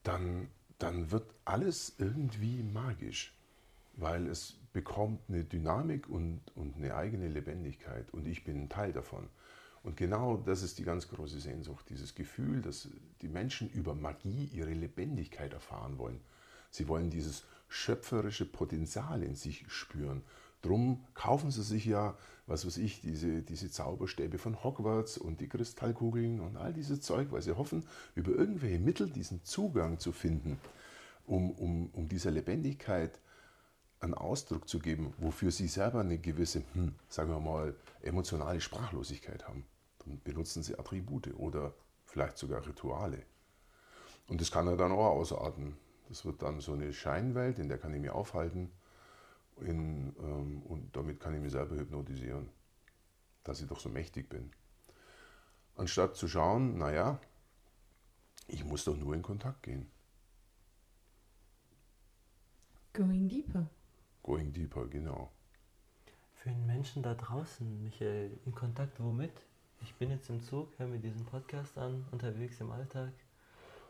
dann, 0.04 0.50
dann 0.80 1.12
wird 1.12 1.34
alles 1.46 1.96
irgendwie 1.98 2.64
magisch, 2.64 3.34
weil 3.94 4.28
es 4.28 4.58
bekommt 4.74 5.22
eine 5.30 5.44
Dynamik 5.44 6.10
und, 6.10 6.42
und 6.56 6.76
eine 6.76 6.96
eigene 6.96 7.28
Lebendigkeit 7.28 8.12
und 8.14 8.28
ich 8.28 8.44
bin 8.44 8.64
ein 8.64 8.70
Teil 8.70 8.94
davon. 8.94 9.30
Und 9.84 9.98
genau 9.98 10.38
das 10.38 10.62
ist 10.62 10.78
die 10.78 10.84
ganz 10.84 11.08
große 11.08 11.40
Sehnsucht, 11.40 11.90
dieses 11.90 12.14
Gefühl, 12.14 12.62
dass 12.62 12.88
die 13.22 13.28
Menschen 13.28 13.70
über 13.70 13.96
Magie 13.96 14.50
ihre 14.54 14.74
Lebendigkeit 14.74 15.54
erfahren 15.54 15.98
wollen. 15.98 16.22
Sie 16.70 16.88
wollen 16.88 17.10
dieses 17.10 17.44
schöpferische 17.68 18.46
Potenzial 18.46 19.24
in 19.24 19.36
sich 19.36 19.66
spüren. 19.70 20.24
Drum 20.62 21.04
kaufen 21.16 21.50
sie 21.50 21.64
sich 21.64 21.86
ja, 21.86 22.16
was 22.46 22.66
weiß 22.66 22.78
ich, 22.78 23.02
diese, 23.02 23.42
diese 23.42 23.72
Zauberstäbe 23.72 24.38
von 24.38 24.64
Hogwarts 24.64 25.18
und 25.18 25.42
die 25.42 25.50
Kristallkugeln 25.50 26.40
und 26.40 26.58
all 26.58 26.74
dieses 26.74 27.02
Zeug, 27.02 27.32
weil 27.32 27.42
sie 27.42 27.58
hoffen, 27.58 27.84
über 28.14 28.32
irgendwelche 28.32 28.80
Mittel 28.80 29.10
diesen 29.10 29.44
Zugang 29.44 29.98
zu 29.98 30.12
finden, 30.12 30.60
um, 31.26 31.50
um, 31.52 31.90
um 31.94 32.08
dieser 32.08 32.30
Lebendigkeit 32.30 33.20
einen 34.02 34.14
Ausdruck 34.14 34.68
zu 34.68 34.80
geben, 34.80 35.14
wofür 35.20 35.52
sie 35.52 35.68
selber 35.68 36.02
eine 36.02 36.18
gewisse, 36.18 36.64
hm, 36.74 36.96
sagen 37.08 37.30
wir 37.30 37.40
mal, 37.40 37.76
emotionale 38.02 38.60
Sprachlosigkeit 38.60 39.48
haben. 39.48 39.66
Dann 40.00 40.20
benutzen 40.24 40.64
sie 40.64 40.78
Attribute 40.78 41.34
oder 41.36 41.74
vielleicht 42.06 42.38
sogar 42.38 42.66
Rituale. 42.66 43.24
Und 44.28 44.42
das 44.42 44.52
kann 44.52 44.68
er 44.68 44.76
dann 44.76 44.92
auch 44.92 45.12
ausarten. 45.12 45.78
Das 46.10 46.26
wird 46.26 46.42
dann 46.42 46.60
so 46.60 46.74
eine 46.74 46.92
Scheinwelt, 46.92 47.60
in 47.60 47.70
der 47.70 47.78
kann 47.78 47.94
ich 47.94 48.02
mich 48.02 48.10
aufhalten 48.10 48.72
in, 49.62 50.16
ähm, 50.20 50.62
und 50.64 50.96
damit 50.96 51.20
kann 51.20 51.34
ich 51.36 51.42
mich 51.42 51.52
selber 51.52 51.76
hypnotisieren, 51.76 52.50
dass 53.44 53.62
ich 53.62 53.68
doch 53.68 53.80
so 53.80 53.90
mächtig 53.90 54.30
bin. 54.30 54.52
Anstatt 55.76 56.16
zu 56.16 56.28
schauen, 56.28 56.78
naja, 56.78 57.20
ich 58.48 58.64
muss 58.66 58.84
doch 58.84 58.98
nur 58.98 59.14
in 59.14 59.22
Kontakt 59.22 59.64
gehen. 59.64 59.90
Going 62.94 63.30
deeper. 63.30 63.70
Going 64.24 64.54
deeper, 64.54 64.88
genau. 64.88 65.32
Für 66.36 66.50
einen 66.50 66.66
Menschen 66.66 67.04
da 67.04 67.14
draußen, 67.14 67.84
Michael, 67.84 68.38
in 68.46 68.54
Kontakt 68.54 69.00
womit? 69.00 69.34
Ich 69.82 69.96
bin 69.96 70.12
jetzt 70.12 70.30
im 70.30 70.42
Zug, 70.42 70.78
höre 70.78 70.88
mir 70.88 71.00
diesen 71.00 71.26
Podcast 71.26 71.78
an, 71.78 72.06
unterwegs 72.12 72.60
im 72.62 72.72
Alltag 72.72 73.14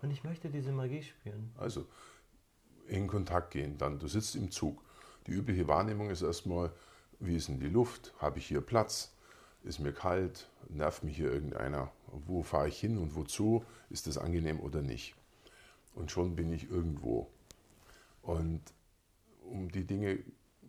und 0.01 0.11
ich 0.11 0.23
möchte 0.23 0.49
diese 0.49 0.71
Magie 0.71 1.03
spüren. 1.03 1.51
Also 1.57 1.85
in 2.87 3.07
Kontakt 3.07 3.51
gehen, 3.51 3.77
dann 3.77 3.99
du 3.99 4.07
sitzt 4.07 4.35
im 4.35 4.51
Zug. 4.51 4.81
Die 5.27 5.31
übliche 5.31 5.67
Wahrnehmung 5.67 6.09
ist 6.09 6.21
erstmal, 6.21 6.71
wie 7.19 7.35
ist 7.35 7.49
denn 7.49 7.59
die 7.59 7.69
Luft? 7.69 8.13
Habe 8.19 8.39
ich 8.39 8.47
hier 8.47 8.61
Platz? 8.61 9.13
ist 9.63 9.79
mir 9.79 9.93
kalt, 9.93 10.49
nervt 10.69 11.03
mich 11.03 11.15
hier 11.15 11.31
irgendeiner, 11.31 11.91
wo 12.07 12.41
fahre 12.41 12.67
ich 12.67 12.79
hin 12.79 12.97
und 12.97 13.15
wozu, 13.15 13.63
ist 13.89 14.07
das 14.07 14.17
angenehm 14.17 14.59
oder 14.59 14.81
nicht. 14.81 15.15
Und 15.93 16.11
schon 16.11 16.35
bin 16.35 16.51
ich 16.51 16.69
irgendwo. 16.69 17.29
Und 18.21 18.61
um 19.41 19.69
die 19.69 19.85
Dinge 19.85 20.19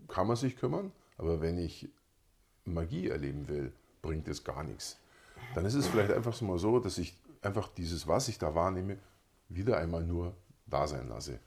kann 0.09 0.27
man 0.27 0.37
sich 0.37 0.57
kümmern, 0.57 0.93
aber 1.17 1.41
wenn 1.41 1.59
ich 1.59 1.89
Magie 2.65 3.09
erleben 3.09 3.49
will, 3.49 3.73
bringt 4.03 4.29
es 4.29 4.45
gar 4.45 4.65
nichts. 4.65 4.99
Dann 5.55 5.65
ist 5.65 5.75
es 5.75 5.87
vielleicht 5.87 6.13
einfach 6.13 6.35
so 6.35 6.45
mal 6.45 6.59
so, 6.59 6.79
dass 6.79 6.99
ich 6.99 7.17
einfach 7.43 7.69
dieses, 7.69 8.07
was 8.07 8.29
ich 8.29 8.39
da 8.39 8.55
wahrnehme, 8.55 8.99
wieder 9.49 9.79
einmal 9.79 10.05
nur 10.05 10.35
da 10.67 10.87
sein 10.87 11.09
lasse. 11.09 11.39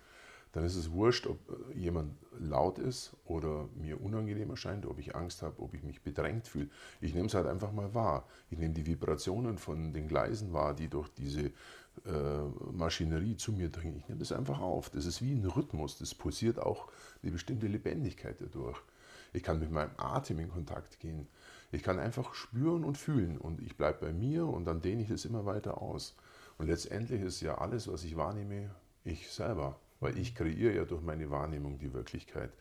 Dann 0.52 0.64
ist 0.64 0.76
es 0.76 0.92
wurscht, 0.92 1.28
ob 1.28 1.38
jemand 1.74 2.16
laut 2.40 2.80
ist 2.80 3.14
oder 3.26 3.68
mir 3.76 4.00
unangenehm 4.00 4.50
erscheint, 4.52 4.86
ob 4.86 5.00
ich 5.00 5.14
Angst 5.14 5.42
habe, 5.42 5.62
ob 5.62 5.74
ich 5.74 5.84
mich 5.84 6.02
bedrängt 6.02 6.48
fühle. 6.48 6.70
Ich 7.02 7.14
nehme 7.14 7.28
es 7.28 7.34
halt 7.34 7.46
einfach 7.46 7.74
mal 7.74 7.94
wahr. 7.94 8.26
Ich 8.50 8.58
nehme 8.58 8.74
die 8.74 8.86
Vibrationen 8.86 9.58
von 9.58 9.92
den 9.92 10.08
Gleisen 10.08 10.54
wahr, 10.54 10.74
die 10.74 10.88
durch 10.88 11.10
diese 11.10 11.52
Maschinerie 12.72 13.38
zu 13.38 13.52
mir 13.52 13.70
dringen. 13.70 13.98
Ich 13.98 14.08
nehme 14.08 14.20
das 14.20 14.32
einfach 14.32 14.60
auf. 14.60 14.90
Das 14.90 15.06
ist 15.06 15.22
wie 15.22 15.34
ein 15.34 15.46
Rhythmus. 15.46 15.98
Das 15.98 16.14
pulsiert 16.14 16.60
auch 16.60 16.90
eine 17.24 17.32
bestimmte 17.32 17.68
Lebendigkeit 17.68 18.40
dadurch. 18.40 18.78
Ich 19.34 19.44
kann 19.44 19.60
mit 19.60 19.72
meinem 19.72 19.92
Atem 19.98 20.40
in 20.40 20.50
Kontakt 20.50 21.00
gehen. 21.00 21.28
Ich 21.72 21.84
kann 21.84 22.00
einfach 22.00 22.34
spüren 22.34 22.84
und 22.84 22.98
fühlen 22.98 23.38
und 23.38 23.62
ich 23.62 23.76
bleibe 23.76 24.06
bei 24.06 24.14
mir 24.14 24.48
und 24.48 24.66
dann 24.66 24.82
dehne 24.82 25.02
ich 25.02 25.10
das 25.10 25.26
immer 25.26 25.46
weiter 25.46 25.82
aus. 25.82 26.16
Und 26.58 26.68
letztendlich 26.68 27.22
ist 27.22 27.42
ja 27.42 27.58
alles, 27.58 27.88
was 27.88 28.04
ich 28.04 28.16
wahrnehme, 28.16 28.70
ich 29.04 29.30
selber, 29.32 29.80
weil 30.00 30.18
ich 30.18 30.36
kreiere 30.36 30.74
ja 30.74 30.86
durch 30.86 31.02
meine 31.02 31.30
Wahrnehmung 31.32 31.78
die 31.80 31.94
Wirklichkeit. 31.94 32.52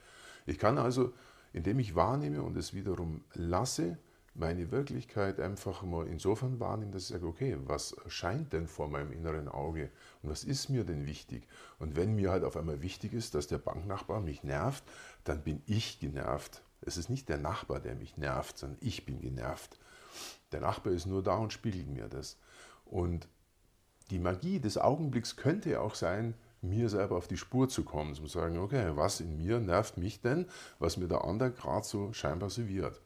Ich 0.46 0.58
kann 0.58 0.78
also, 0.78 1.12
indem 1.52 1.78
ich 1.78 1.94
wahrnehme 1.94 2.42
und 2.42 2.56
es 2.56 2.74
wiederum 2.74 3.22
lasse, 3.34 3.98
meine 4.34 4.70
Wirklichkeit 4.72 5.38
einfach 5.38 5.82
mal 5.82 6.06
insofern 6.06 6.58
wahrnehmen, 6.58 6.92
dass 6.92 7.04
ich 7.04 7.08
sage, 7.08 7.26
okay, 7.26 7.56
was 7.66 7.92
erscheint 7.92 8.52
denn 8.52 8.66
vor 8.66 8.88
meinem 8.88 9.12
inneren 9.12 9.48
Auge 9.48 9.90
und 10.22 10.30
was 10.30 10.42
ist 10.42 10.68
mir 10.68 10.84
denn 10.84 11.06
wichtig? 11.06 11.46
Und 11.78 11.94
wenn 11.96 12.16
mir 12.16 12.32
halt 12.32 12.44
auf 12.44 12.56
einmal 12.56 12.82
wichtig 12.82 13.12
ist, 13.12 13.34
dass 13.34 13.46
der 13.46 13.58
Banknachbar 13.58 14.20
mich 14.20 14.42
nervt, 14.42 14.82
dann 15.22 15.42
bin 15.42 15.62
ich 15.66 16.00
genervt. 16.00 16.62
Es 16.80 16.96
ist 16.96 17.08
nicht 17.08 17.28
der 17.28 17.38
Nachbar, 17.38 17.80
der 17.80 17.94
mich 17.94 18.16
nervt, 18.16 18.58
sondern 18.58 18.78
ich 18.80 19.06
bin 19.06 19.20
genervt. 19.20 19.78
Der 20.52 20.60
Nachbar 20.60 20.92
ist 20.92 21.06
nur 21.06 21.22
da 21.22 21.36
und 21.36 21.52
spiegelt 21.52 21.88
mir 21.88 22.08
das. 22.08 22.36
Und 22.84 23.28
die 24.10 24.18
Magie 24.18 24.60
des 24.60 24.78
Augenblicks 24.78 25.36
könnte 25.36 25.80
auch 25.80 25.94
sein, 25.94 26.34
mir 26.60 26.88
selber 26.88 27.16
auf 27.16 27.28
die 27.28 27.36
Spur 27.36 27.68
zu 27.68 27.84
kommen, 27.84 28.14
zu 28.14 28.26
sagen, 28.26 28.58
okay, 28.58 28.92
was 28.94 29.20
in 29.20 29.36
mir 29.36 29.60
nervt 29.60 29.96
mich 29.96 30.20
denn, 30.20 30.46
was 30.78 30.96
mir 30.96 31.08
der 31.08 31.24
andere 31.24 31.52
gerade 31.52 31.86
so 31.86 32.12
scheinbar 32.12 32.50
serviert. 32.50 33.00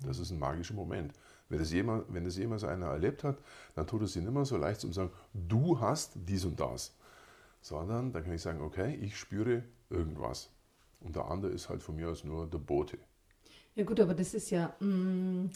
Das 0.00 0.18
ist 0.18 0.30
ein 0.30 0.38
magischer 0.38 0.74
Moment. 0.74 1.12
Wenn 1.48 1.58
das, 1.58 1.72
jemand, 1.72 2.12
wenn 2.12 2.24
das 2.24 2.36
jemals 2.36 2.64
einer 2.64 2.86
erlebt 2.86 3.22
hat, 3.24 3.38
dann 3.74 3.86
tut 3.86 4.02
es 4.02 4.16
ihn 4.16 4.26
immer 4.26 4.44
so 4.44 4.56
leicht, 4.56 4.84
um 4.84 4.92
zu 4.92 5.00
sagen, 5.00 5.12
du 5.32 5.78
hast 5.78 6.12
dies 6.14 6.44
und 6.44 6.58
das. 6.58 6.96
Sondern 7.60 8.12
dann 8.12 8.24
kann 8.24 8.34
ich 8.34 8.42
sagen, 8.42 8.60
okay, 8.60 8.94
ich 9.00 9.16
spüre 9.16 9.62
irgendwas. 9.90 10.50
Und 11.00 11.16
der 11.16 11.26
andere 11.26 11.52
ist 11.52 11.68
halt 11.68 11.82
von 11.82 11.96
mir 11.96 12.08
aus 12.08 12.24
nur 12.24 12.46
der 12.46 12.58
Bote. 12.58 12.98
Ja 13.74 13.84
gut, 13.84 14.00
aber 14.00 14.14
das 14.14 14.34
ist 14.34 14.50
ja, 14.50 14.74
mh, 14.80 14.86
mm, 14.86 15.50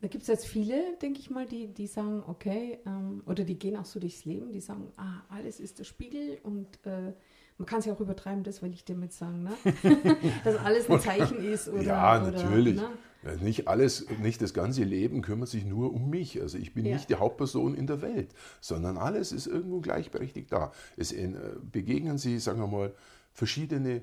da 0.00 0.06
gibt 0.06 0.22
es 0.22 0.28
jetzt 0.28 0.46
viele, 0.46 0.96
denke 1.02 1.18
ich 1.18 1.28
mal, 1.28 1.44
die, 1.46 1.66
die 1.68 1.86
sagen, 1.86 2.22
okay, 2.26 2.78
ähm, 2.86 3.22
oder 3.26 3.44
die 3.44 3.58
gehen 3.58 3.76
auch 3.76 3.84
so 3.84 3.98
durchs 3.98 4.24
Leben, 4.24 4.52
die 4.52 4.60
sagen, 4.60 4.92
ah, 4.96 5.22
alles 5.28 5.58
ist 5.58 5.80
der 5.80 5.84
Spiegel 5.84 6.38
und 6.44 6.68
äh, 6.84 7.12
man 7.58 7.66
kann 7.66 7.80
es 7.80 7.86
ja 7.86 7.92
auch 7.92 8.00
übertreiben, 8.00 8.44
das 8.44 8.62
will 8.62 8.72
ich 8.72 8.84
damit 8.84 9.12
sagen, 9.12 9.42
ne? 9.42 9.52
dass 10.44 10.56
alles 10.56 10.88
ein 10.88 11.00
Zeichen 11.00 11.38
ist. 11.38 11.68
Oder, 11.68 11.82
ja, 11.82 12.20
natürlich. 12.20 12.78
Oder, 12.78 12.90
ne? 12.90 12.98
Nicht 13.36 13.68
alles, 13.68 14.06
nicht 14.20 14.40
das 14.42 14.54
ganze 14.54 14.84
Leben 14.84 15.22
kümmert 15.22 15.48
sich 15.48 15.64
nur 15.64 15.92
um 15.92 16.10
mich. 16.10 16.40
Also 16.40 16.58
ich 16.58 16.74
bin 16.74 16.86
ja. 16.86 16.94
nicht 16.94 17.10
die 17.10 17.16
Hauptperson 17.16 17.74
in 17.74 17.86
der 17.86 18.02
Welt, 18.02 18.34
sondern 18.60 18.96
alles 18.96 19.32
ist 19.32 19.46
irgendwo 19.46 19.80
gleichberechtigt 19.80 20.52
da. 20.52 20.72
Es 20.96 21.12
äh, 21.12 21.30
begegnen 21.70 22.18
Sie, 22.18 22.38
sagen 22.38 22.60
wir 22.60 22.66
mal, 22.66 22.94
verschiedene 23.32 24.02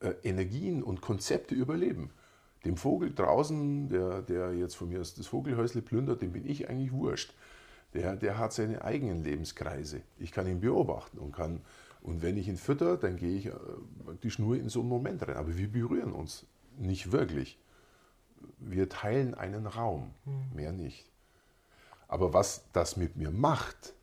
äh, 0.00 0.14
Energien 0.22 0.82
und 0.82 1.00
Konzepte 1.00 1.54
überleben. 1.54 2.10
Dem 2.64 2.76
Vogel 2.76 3.14
draußen, 3.14 3.88
der, 3.88 4.22
der 4.22 4.54
jetzt 4.54 4.74
von 4.74 4.88
mir 4.88 4.98
das 4.98 5.26
Vogelhäusle 5.26 5.82
plündert, 5.82 6.20
dem 6.20 6.32
bin 6.32 6.46
ich 6.46 6.68
eigentlich 6.68 6.92
wurscht. 6.92 7.34
Der, 7.94 8.16
der 8.16 8.38
hat 8.38 8.52
seine 8.52 8.84
eigenen 8.84 9.24
Lebenskreise. 9.24 10.02
Ich 10.18 10.30
kann 10.30 10.46
ihn 10.46 10.60
beobachten 10.60 11.18
und 11.18 11.32
kann, 11.32 11.60
und 12.02 12.22
wenn 12.22 12.36
ich 12.36 12.48
ihn 12.48 12.56
fütter, 12.56 12.96
dann 12.96 13.16
gehe 13.16 13.36
ich 13.36 13.50
praktisch 14.04 14.38
äh, 14.38 14.42
nur 14.42 14.56
in 14.56 14.68
so 14.68 14.80
einen 14.80 14.88
Moment 14.88 15.26
rein. 15.26 15.36
Aber 15.36 15.56
wir 15.56 15.68
berühren 15.70 16.12
uns 16.12 16.46
nicht 16.78 17.12
wirklich. 17.12 17.58
Wir 18.58 18.88
teilen 18.88 19.34
einen 19.34 19.66
Raum, 19.66 20.14
mhm. 20.24 20.54
mehr 20.54 20.72
nicht. 20.72 21.06
Aber 22.08 22.32
was 22.32 22.64
das 22.72 22.96
mit 22.96 23.16
mir 23.16 23.30
macht, 23.30 23.94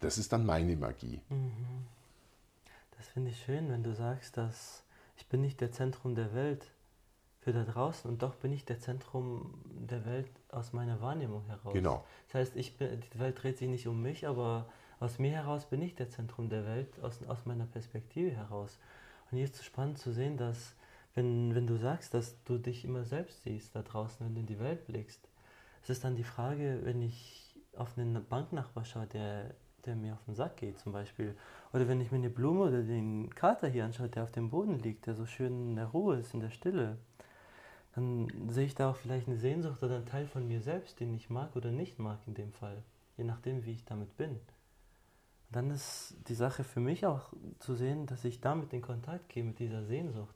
das 0.00 0.18
ist 0.18 0.32
dann 0.32 0.46
meine 0.46 0.76
Magie. 0.76 1.20
Mhm. 1.28 1.86
Das 2.96 3.08
finde 3.08 3.30
ich 3.30 3.42
schön, 3.42 3.70
wenn 3.70 3.82
du 3.82 3.94
sagst, 3.94 4.36
dass 4.36 4.84
ich 5.16 5.26
bin 5.26 5.40
nicht 5.40 5.60
der 5.60 5.72
Zentrum 5.72 6.14
der 6.14 6.34
Welt 6.34 6.66
für 7.40 7.52
da 7.52 7.64
draußen 7.64 8.10
und 8.10 8.22
doch 8.22 8.34
bin 8.36 8.52
ich 8.52 8.64
der 8.64 8.80
Zentrum 8.80 9.54
der 9.66 10.06
Welt 10.06 10.30
aus 10.50 10.72
meiner 10.72 11.00
Wahrnehmung 11.00 11.44
heraus. 11.46 11.72
Genau. 11.72 12.04
Das 12.28 12.34
heißt, 12.40 12.56
ich 12.56 12.76
bin, 12.78 13.00
die 13.00 13.18
Welt 13.18 13.42
dreht 13.42 13.58
sich 13.58 13.68
nicht 13.68 13.86
um 13.86 14.00
mich, 14.00 14.26
aber 14.26 14.66
aus 15.00 15.18
mir 15.18 15.32
heraus 15.32 15.66
bin 15.66 15.82
ich 15.82 15.94
der 15.94 16.08
Zentrum 16.08 16.48
der 16.48 16.64
Welt, 16.64 16.88
aus, 17.02 17.22
aus 17.26 17.44
meiner 17.44 17.66
Perspektive 17.66 18.30
heraus. 18.30 18.78
Und 19.30 19.36
hier 19.36 19.44
ist 19.44 19.56
es 19.56 19.64
spannend 19.64 19.98
zu 19.98 20.12
sehen, 20.12 20.36
dass, 20.36 20.74
wenn, 21.14 21.54
wenn 21.54 21.66
du 21.66 21.76
sagst, 21.76 22.14
dass 22.14 22.42
du 22.44 22.58
dich 22.58 22.84
immer 22.84 23.04
selbst 23.04 23.42
siehst 23.42 23.74
da 23.74 23.82
draußen, 23.82 24.24
wenn 24.24 24.34
du 24.34 24.40
in 24.40 24.46
die 24.46 24.60
Welt 24.60 24.86
blickst, 24.86 25.28
es 25.82 25.90
ist 25.90 26.04
dann 26.04 26.16
die 26.16 26.24
Frage, 26.24 26.80
wenn 26.84 27.02
ich 27.02 27.60
auf 27.76 27.96
einen 27.98 28.24
Banknachbar 28.26 28.84
schaue, 28.84 29.06
der 29.06 29.54
der 29.86 29.96
mir 29.96 30.14
auf 30.14 30.24
den 30.24 30.34
Sack 30.34 30.56
geht 30.56 30.78
zum 30.78 30.92
Beispiel. 30.92 31.36
Oder 31.72 31.88
wenn 31.88 32.00
ich 32.00 32.10
mir 32.10 32.18
eine 32.18 32.30
Blume 32.30 32.64
oder 32.64 32.82
den 32.82 33.34
Kater 33.34 33.68
hier 33.68 33.84
anschaue, 33.84 34.08
der 34.08 34.24
auf 34.24 34.32
dem 34.32 34.50
Boden 34.50 34.78
liegt, 34.78 35.06
der 35.06 35.14
so 35.14 35.26
schön 35.26 35.70
in 35.70 35.76
der 35.76 35.86
Ruhe 35.86 36.16
ist, 36.16 36.34
in 36.34 36.40
der 36.40 36.50
Stille, 36.50 36.98
dann 37.94 38.28
sehe 38.48 38.66
ich 38.66 38.74
da 38.74 38.90
auch 38.90 38.96
vielleicht 38.96 39.28
eine 39.28 39.36
Sehnsucht 39.36 39.82
oder 39.82 39.96
einen 39.96 40.06
Teil 40.06 40.26
von 40.26 40.46
mir 40.46 40.60
selbst, 40.60 41.00
den 41.00 41.14
ich 41.14 41.30
mag 41.30 41.54
oder 41.54 41.70
nicht 41.70 41.98
mag 41.98 42.18
in 42.26 42.34
dem 42.34 42.52
Fall, 42.52 42.82
je 43.16 43.24
nachdem, 43.24 43.64
wie 43.64 43.72
ich 43.72 43.84
damit 43.84 44.16
bin. 44.16 44.30
Und 44.30 44.40
dann 45.50 45.70
ist 45.70 46.16
die 46.28 46.34
Sache 46.34 46.64
für 46.64 46.80
mich 46.80 47.06
auch 47.06 47.32
zu 47.60 47.74
sehen, 47.74 48.06
dass 48.06 48.24
ich 48.24 48.40
damit 48.40 48.72
in 48.72 48.82
Kontakt 48.82 49.28
gehe 49.28 49.44
mit 49.44 49.58
dieser 49.58 49.84
Sehnsucht 49.84 50.34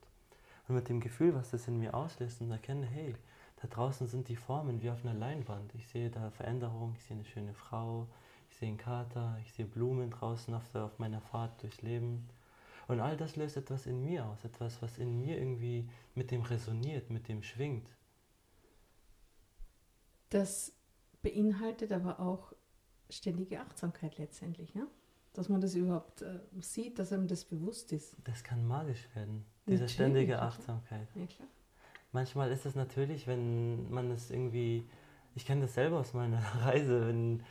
und 0.69 0.75
mit 0.75 0.89
dem 0.89 1.01
Gefühl, 1.01 1.35
was 1.35 1.51
das 1.51 1.67
in 1.67 1.79
mir 1.79 1.95
auslöst 1.95 2.41
und 2.41 2.51
erkenne, 2.51 2.87
hey, 2.87 3.15
da 3.61 3.69
draußen 3.69 4.07
sind 4.07 4.29
die 4.29 4.37
Formen 4.37 4.83
wie 4.83 4.91
auf 4.91 5.05
einer 5.05 5.15
Leinwand. 5.15 5.75
Ich 5.75 5.89
sehe 5.89 6.11
da 6.11 6.31
Veränderung, 6.31 6.95
ich 6.97 7.03
sehe 7.05 7.17
eine 7.17 7.25
schöne 7.25 7.55
Frau, 7.55 8.07
sehe 8.59 8.69
einen 8.69 8.77
Kater, 8.77 9.39
ich 9.43 9.53
sehe 9.53 9.67
Blumen 9.67 10.11
draußen 10.11 10.53
auf, 10.55 10.69
der, 10.73 10.85
auf 10.85 10.99
meiner 10.99 11.21
Fahrt 11.21 11.63
durchs 11.63 11.83
Leben. 11.83 12.29
Und 12.87 13.01
all 13.01 13.17
das 13.17 13.37
löst 13.37 13.57
etwas 13.57 13.87
in 13.87 14.05
mir 14.05 14.27
aus, 14.27 14.45
etwas, 14.45 14.81
was 14.83 14.99
in 14.99 15.21
mir 15.21 15.39
irgendwie 15.39 15.89
mit 16.15 16.31
dem 16.31 16.43
resoniert, 16.43 17.11
mit 17.11 17.29
dem 17.29 17.43
schwingt. 17.43 17.89
Das 20.31 20.73
beinhaltet 21.23 21.93
aber 21.93 22.21
auch 22.21 22.53
ständige 23.11 23.61
Achtsamkeit 23.61 24.19
letztendlich, 24.19 24.75
ja? 24.75 24.87
Dass 25.33 25.49
man 25.49 25.61
das 25.61 25.75
überhaupt 25.75 26.23
äh, 26.23 26.41
sieht, 26.61 26.99
dass 26.99 27.13
einem 27.13 27.29
das 27.29 27.45
bewusst 27.45 27.93
ist. 27.93 28.17
Das 28.25 28.43
kann 28.43 28.67
magisch 28.67 29.09
werden, 29.15 29.45
diese 29.69 29.83
natürlich, 29.83 29.93
ständige 29.93 30.43
Achtsamkeit. 30.43 31.09
Ja, 31.15 31.27
klar. 31.27 31.49
Manchmal 32.13 32.51
ist 32.51 32.65
es 32.67 32.75
natürlich, 32.75 33.27
wenn 33.27 33.91
man 33.91 34.11
es 34.11 34.31
irgendwie, 34.31 34.89
ich 35.35 35.45
kenne 35.45 35.63
das 35.63 35.75
selber 35.75 35.99
aus 35.99 36.15
meiner 36.15 36.39
Reise, 36.63 37.07
wenn 37.07 37.43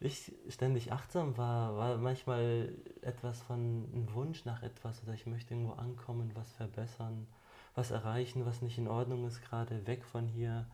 ich 0.00 0.32
ständig 0.48 0.92
achtsam 0.92 1.36
war, 1.36 1.76
war 1.76 1.96
manchmal 1.98 2.72
etwas 3.02 3.42
von 3.42 3.88
einem 3.92 4.14
Wunsch 4.14 4.44
nach 4.44 4.62
etwas 4.62 5.02
oder 5.02 5.14
ich 5.14 5.26
möchte 5.26 5.54
irgendwo 5.54 5.74
ankommen, 5.74 6.30
was 6.34 6.52
verbessern, 6.52 7.26
was 7.74 7.90
erreichen, 7.90 8.46
was 8.46 8.62
nicht 8.62 8.78
in 8.78 8.88
Ordnung 8.88 9.26
ist, 9.26 9.42
gerade 9.42 9.86
weg 9.86 10.04
von 10.04 10.26
hier. 10.28 10.66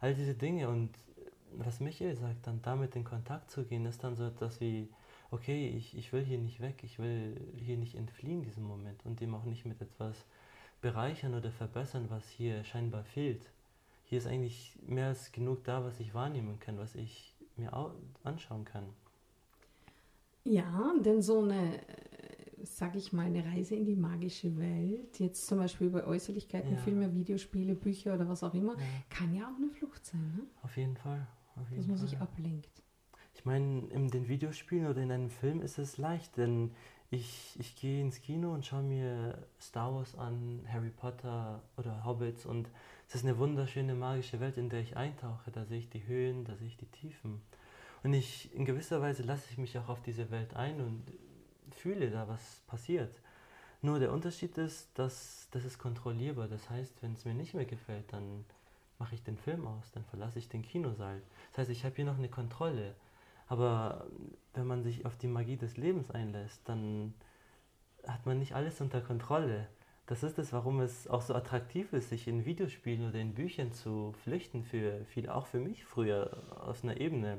All 0.00 0.14
diese 0.14 0.34
Dinge 0.34 0.68
und 0.68 0.90
was 1.52 1.80
Michael 1.80 2.16
sagt, 2.16 2.46
dann 2.46 2.62
damit 2.62 2.96
in 2.96 3.04
Kontakt 3.04 3.50
zu 3.50 3.64
gehen, 3.64 3.86
ist 3.86 4.02
dann 4.02 4.16
so 4.16 4.24
etwas 4.24 4.60
wie, 4.60 4.88
okay, 5.32 5.68
ich, 5.76 5.96
ich 5.96 6.12
will 6.12 6.24
hier 6.24 6.38
nicht 6.38 6.60
weg, 6.60 6.80
ich 6.82 6.98
will 6.98 7.34
hier 7.56 7.76
nicht 7.76 7.96
entfliehen 7.96 8.42
diesem 8.42 8.64
Moment 8.64 9.04
und 9.04 9.20
dem 9.20 9.34
auch 9.34 9.44
nicht 9.44 9.64
mit 9.64 9.80
etwas 9.80 10.24
bereichern 10.80 11.34
oder 11.34 11.50
verbessern, 11.50 12.06
was 12.08 12.28
hier 12.28 12.62
scheinbar 12.64 13.04
fehlt. 13.04 13.50
Hier 14.04 14.18
ist 14.18 14.26
eigentlich 14.26 14.76
mehr 14.86 15.08
als 15.08 15.32
genug 15.32 15.64
da, 15.64 15.84
was 15.84 15.98
ich 16.00 16.12
wahrnehmen 16.12 16.60
kann, 16.60 16.76
was 16.78 16.94
ich 16.94 17.34
mir 17.56 17.72
anschauen 18.24 18.64
kann. 18.64 18.84
Ja, 20.44 20.92
denn 21.02 21.22
so 21.22 21.40
eine, 21.42 21.78
sag 22.62 22.94
ich 22.94 23.12
mal, 23.12 23.26
eine 23.26 23.44
Reise 23.44 23.74
in 23.76 23.86
die 23.86 23.94
magische 23.94 24.54
Welt, 24.58 25.18
jetzt 25.18 25.46
zum 25.46 25.58
Beispiel 25.58 25.88
bei 25.88 26.04
Äußerlichkeiten, 26.04 26.72
ja. 26.72 26.78
Filme, 26.78 27.14
Videospiele, 27.14 27.74
Bücher 27.74 28.14
oder 28.14 28.28
was 28.28 28.42
auch 28.42 28.52
immer, 28.52 28.74
ja. 28.74 28.84
kann 29.08 29.34
ja 29.34 29.44
auch 29.44 29.56
eine 29.56 29.70
Flucht 29.70 30.04
sein. 30.04 30.34
Ne? 30.36 30.42
Auf 30.62 30.76
jeden 30.76 30.96
Fall. 30.96 31.26
Auf 31.56 31.70
jeden 31.70 31.78
Dass 31.78 31.86
man 31.86 31.98
Fall. 31.98 32.08
sich 32.08 32.18
ablenkt. 32.18 32.81
Ich 33.42 33.46
meine, 33.46 33.88
in 33.90 34.08
den 34.08 34.28
Videospielen 34.28 34.86
oder 34.86 35.02
in 35.02 35.10
einem 35.10 35.28
Film 35.28 35.62
ist 35.62 35.76
es 35.76 35.98
leicht, 35.98 36.36
denn 36.36 36.70
ich, 37.10 37.56
ich 37.58 37.74
gehe 37.74 38.00
ins 38.00 38.22
Kino 38.22 38.54
und 38.54 38.64
schaue 38.64 38.84
mir 38.84 39.36
Star 39.60 39.92
Wars 39.92 40.16
an, 40.16 40.64
Harry 40.72 40.90
Potter 40.90 41.60
oder 41.76 42.04
Hobbits 42.04 42.46
und 42.46 42.68
es 43.08 43.16
ist 43.16 43.24
eine 43.24 43.38
wunderschöne 43.38 43.96
magische 43.96 44.38
Welt, 44.38 44.58
in 44.58 44.68
der 44.68 44.78
ich 44.78 44.96
eintauche. 44.96 45.50
Da 45.50 45.64
sehe 45.64 45.80
ich 45.80 45.90
die 45.90 46.06
Höhen, 46.06 46.44
da 46.44 46.54
sehe 46.54 46.68
ich 46.68 46.76
die 46.76 46.86
Tiefen. 46.86 47.42
Und 48.04 48.14
ich, 48.14 48.54
in 48.54 48.64
gewisser 48.64 49.02
Weise 49.02 49.24
lasse 49.24 49.48
ich 49.50 49.58
mich 49.58 49.76
auch 49.76 49.88
auf 49.88 50.00
diese 50.02 50.30
Welt 50.30 50.54
ein 50.54 50.80
und 50.80 51.02
fühle 51.72 52.12
da, 52.12 52.28
was 52.28 52.62
passiert. 52.68 53.12
Nur 53.80 53.98
der 53.98 54.12
Unterschied 54.12 54.56
ist, 54.56 54.88
dass 54.94 55.48
das 55.50 55.64
ist 55.64 55.80
kontrollierbar. 55.80 56.46
Das 56.46 56.70
heißt, 56.70 57.02
wenn 57.02 57.14
es 57.14 57.24
mir 57.24 57.34
nicht 57.34 57.54
mehr 57.54 57.64
gefällt, 57.64 58.12
dann 58.12 58.44
mache 59.00 59.16
ich 59.16 59.24
den 59.24 59.36
Film 59.36 59.66
aus, 59.66 59.90
dann 59.90 60.04
verlasse 60.04 60.38
ich 60.38 60.48
den 60.48 60.62
Kinosaal. 60.62 61.20
Das 61.50 61.58
heißt, 61.58 61.70
ich 61.70 61.84
habe 61.84 61.96
hier 61.96 62.04
noch 62.04 62.18
eine 62.18 62.28
Kontrolle. 62.28 62.94
Aber 63.48 64.06
wenn 64.54 64.66
man 64.66 64.82
sich 64.82 65.04
auf 65.06 65.16
die 65.16 65.28
Magie 65.28 65.56
des 65.56 65.76
Lebens 65.76 66.10
einlässt, 66.10 66.68
dann 66.68 67.14
hat 68.06 68.26
man 68.26 68.38
nicht 68.38 68.54
alles 68.54 68.80
unter 68.80 69.00
Kontrolle. 69.00 69.68
Das 70.06 70.22
ist 70.22 70.38
es, 70.38 70.52
warum 70.52 70.80
es 70.80 71.06
auch 71.08 71.22
so 71.22 71.34
attraktiv 71.34 71.92
ist, 71.92 72.08
sich 72.08 72.26
in 72.26 72.44
Videospielen 72.44 73.08
oder 73.08 73.18
in 73.18 73.34
Büchern 73.34 73.72
zu 73.72 74.12
flüchten, 74.24 74.64
für 74.64 75.04
viele, 75.06 75.34
auch 75.34 75.46
für 75.46 75.60
mich 75.60 75.84
früher 75.84 76.42
aus 76.60 76.82
einer 76.82 77.00
Ebene. 77.00 77.38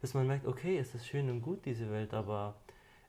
Bis 0.00 0.14
man 0.14 0.26
merkt, 0.26 0.46
okay, 0.46 0.78
es 0.78 0.94
ist 0.94 1.06
schön 1.06 1.28
und 1.30 1.42
gut, 1.42 1.64
diese 1.64 1.90
Welt, 1.90 2.14
aber 2.14 2.54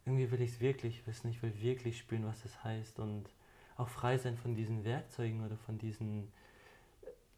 irgendwie 0.06 0.32
will 0.32 0.41
ich 0.41 0.51
es 0.51 0.60
wirklich 0.62 1.06
wissen, 1.06 1.29
ich 1.29 1.44
will 1.44 1.53
wirklich 1.62 2.00
spüren, 2.00 2.25
was 2.25 2.44
es 2.46 2.63
heißt 2.63 3.00
und 3.00 3.29
auch 3.75 3.89
frei 3.89 4.17
sein 4.17 4.38
von 4.38 4.56
diesen 4.56 4.84
Werkzeugen 4.84 5.46
oder 5.46 5.58
von 5.58 5.77
diesen, 5.77 6.32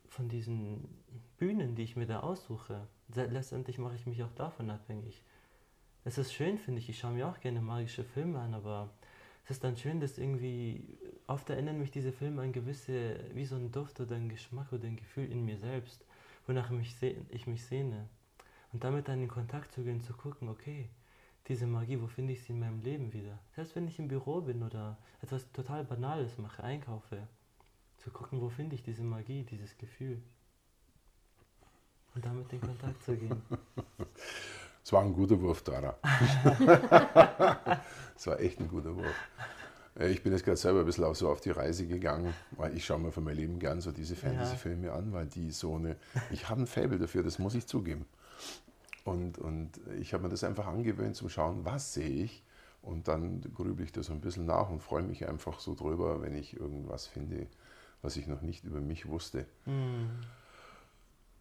von 0.09 0.27
diesen 0.27 0.87
Bühnen, 1.37 1.75
die 1.75 1.83
ich 1.83 1.95
mir 1.95 2.05
da 2.05 2.19
aussuche. 2.19 2.87
Letztendlich 3.13 3.77
mache 3.77 3.95
ich 3.95 4.05
mich 4.05 4.23
auch 4.23 4.33
davon 4.33 4.69
abhängig. 4.69 5.23
Es 6.03 6.17
ist 6.17 6.33
schön, 6.33 6.57
finde 6.57 6.79
ich, 6.79 6.89
ich 6.89 6.99
schaue 6.99 7.13
mir 7.13 7.27
auch 7.27 7.39
gerne 7.39 7.61
magische 7.61 8.03
Filme 8.03 8.39
an, 8.39 8.53
aber 8.53 8.89
es 9.45 9.51
ist 9.51 9.63
dann 9.63 9.77
schön, 9.77 9.99
dass 9.99 10.17
irgendwie, 10.17 10.97
oft 11.27 11.49
erinnern 11.49 11.79
mich 11.79 11.91
diese 11.91 12.11
Filme 12.11 12.41
an 12.41 12.51
gewisse, 12.51 13.19
wie 13.33 13.45
so 13.45 13.55
ein 13.55 13.71
Duft 13.71 13.99
oder 13.99 14.15
ein 14.15 14.29
Geschmack 14.29 14.71
oder 14.71 14.85
ein 14.85 14.95
Gefühl 14.95 15.31
in 15.31 15.43
mir 15.43 15.57
selbst, 15.57 16.05
wonach 16.47 16.69
mich 16.69 16.95
ich 17.29 17.47
mich 17.47 17.65
sehne. 17.65 18.07
Und 18.71 18.83
damit 18.83 19.07
dann 19.07 19.21
in 19.21 19.27
Kontakt 19.27 19.71
zu 19.71 19.83
gehen, 19.83 20.01
zu 20.01 20.13
gucken, 20.13 20.49
okay, 20.49 20.89
diese 21.47 21.65
Magie, 21.65 21.99
wo 21.99 22.07
finde 22.07 22.33
ich 22.33 22.43
sie 22.43 22.53
in 22.53 22.59
meinem 22.59 22.81
Leben 22.81 23.11
wieder? 23.11 23.39
Selbst 23.55 23.75
wenn 23.75 23.87
ich 23.87 23.97
im 23.97 24.07
Büro 24.07 24.41
bin 24.41 24.61
oder 24.61 24.97
etwas 25.21 25.51
total 25.51 25.83
Banales 25.83 26.37
mache, 26.37 26.63
einkaufe, 26.63 27.27
zu 27.99 28.11
gucken, 28.11 28.41
wo 28.41 28.49
finde 28.49 28.75
ich 28.75 28.83
diese 28.83 29.03
Magie, 29.03 29.43
dieses 29.43 29.77
Gefühl. 29.77 30.21
Und 32.15 32.25
damit 32.25 32.51
in 32.53 32.61
Kontakt 32.61 33.03
zu 33.03 33.15
gehen. 33.15 33.41
Es 34.81 34.93
war 34.93 35.03
ein 35.03 35.13
guter 35.13 35.39
Wurf, 35.39 35.61
Dara. 35.61 35.99
Es 38.15 38.25
war 38.25 38.39
echt 38.39 38.59
ein 38.59 38.67
guter 38.67 38.95
Wurf. 38.95 39.13
Äh, 39.99 40.09
ich 40.09 40.23
bin 40.23 40.31
jetzt 40.31 40.43
gerade 40.43 40.57
selber 40.57 40.79
ein 40.79 40.85
bisschen 40.85 41.03
auch 41.03 41.13
so 41.13 41.29
auf 41.29 41.41
die 41.41 41.51
Reise 41.51 41.85
gegangen, 41.85 42.33
weil 42.51 42.75
ich 42.75 42.85
schaue 42.85 42.97
mir 42.99 43.11
für 43.11 43.21
mein 43.21 43.35
Leben 43.35 43.59
gern 43.59 43.81
so 43.81 43.91
diese 43.91 44.15
Fantasy-Filme 44.15 44.87
ja. 44.87 44.95
an, 44.95 45.13
weil 45.13 45.27
die 45.27 45.51
so 45.51 45.75
eine. 45.75 45.95
Ich 46.31 46.49
habe 46.49 46.61
ein 46.61 46.67
Faible 46.67 46.97
dafür, 46.97 47.21
das 47.21 47.37
muss 47.37 47.53
ich 47.53 47.67
zugeben. 47.67 48.05
Und, 49.03 49.37
und 49.37 49.79
ich 49.99 50.13
habe 50.13 50.23
mir 50.23 50.29
das 50.29 50.43
einfach 50.43 50.67
angewöhnt 50.67 51.15
zum 51.15 51.29
Schauen, 51.29 51.65
was 51.65 51.93
sehe 51.93 52.23
ich. 52.23 52.43
Und 52.81 53.07
dann 53.07 53.41
grübel 53.53 53.85
ich 53.85 53.91
das 53.91 54.09
ein 54.09 54.21
bisschen 54.21 54.45
nach 54.45 54.69
und 54.69 54.81
freue 54.81 55.03
mich 55.03 55.27
einfach 55.27 55.59
so 55.59 55.75
drüber, 55.75 56.21
wenn 56.21 56.35
ich 56.35 56.57
irgendwas 56.57 57.07
finde, 57.07 57.47
was 58.01 58.17
ich 58.17 58.27
noch 58.27 58.41
nicht 58.41 58.63
über 58.63 58.79
mich 58.79 59.07
wusste. 59.07 59.45
Mhm. 59.65 60.09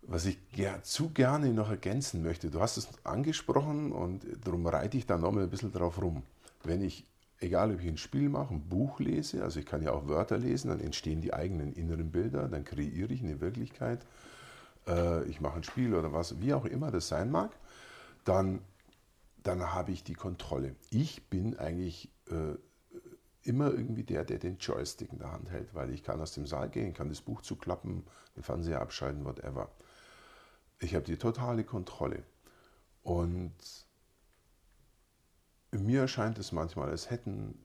Was 0.02 0.24
ich 0.26 0.38
ger 0.52 0.82
zu 0.82 1.10
gerne 1.10 1.52
noch 1.52 1.70
ergänzen 1.70 2.22
möchte, 2.22 2.50
du 2.50 2.60
hast 2.60 2.76
es 2.76 2.88
angesprochen 3.04 3.92
und 3.92 4.24
darum 4.44 4.66
reite 4.66 4.96
ich 4.96 5.06
da 5.06 5.18
nochmal 5.18 5.44
ein 5.44 5.50
bisschen 5.50 5.72
drauf 5.72 6.00
rum. 6.00 6.22
Wenn 6.64 6.82
ich, 6.82 7.04
egal 7.40 7.74
ob 7.74 7.80
ich 7.80 7.88
ein 7.88 7.98
Spiel 7.98 8.28
mache, 8.28 8.54
ein 8.54 8.68
Buch 8.68 9.00
lese, 9.00 9.42
also 9.42 9.60
ich 9.60 9.66
kann 9.66 9.82
ja 9.82 9.92
auch 9.92 10.08
Wörter 10.08 10.38
lesen, 10.38 10.68
dann 10.68 10.80
entstehen 10.80 11.20
die 11.20 11.34
eigenen 11.34 11.72
inneren 11.74 12.10
Bilder, 12.10 12.48
dann 12.48 12.64
kreiere 12.64 13.12
ich 13.12 13.22
eine 13.22 13.40
Wirklichkeit 13.40 14.06
äh, 14.88 15.24
ich 15.24 15.40
mache 15.40 15.56
ein 15.56 15.64
Spiel 15.64 15.94
oder 15.94 16.12
was, 16.12 16.40
wie 16.40 16.54
auch 16.54 16.64
immer 16.64 16.90
das 16.90 17.08
sein 17.08 17.30
mag, 17.30 17.52
dann, 18.24 18.60
dann 19.42 19.72
habe 19.72 19.92
ich 19.92 20.02
die 20.02 20.14
Kontrolle. 20.14 20.74
Ich 20.90 21.28
bin 21.28 21.58
eigentlich 21.58 22.10
äh, 22.30 22.56
immer 23.48 23.72
irgendwie 23.72 24.04
der, 24.04 24.24
der 24.24 24.38
den 24.38 24.58
Joystick 24.58 25.12
in 25.12 25.18
der 25.18 25.32
Hand 25.32 25.50
hält, 25.50 25.74
weil 25.74 25.90
ich 25.90 26.02
kann 26.02 26.20
aus 26.20 26.32
dem 26.32 26.46
Saal 26.46 26.68
gehen, 26.68 26.92
kann 26.92 27.08
das 27.08 27.22
Buch 27.22 27.40
zuklappen, 27.40 28.04
den 28.36 28.42
Fernseher 28.42 28.80
abschalten, 28.80 29.24
whatever. 29.24 29.70
Ich 30.80 30.94
habe 30.94 31.04
die 31.04 31.16
totale 31.16 31.64
Kontrolle. 31.64 32.22
Und 33.02 33.54
mir 35.72 36.02
erscheint 36.02 36.38
es 36.38 36.52
manchmal, 36.52 36.90
als 36.90 37.10
hätten 37.10 37.58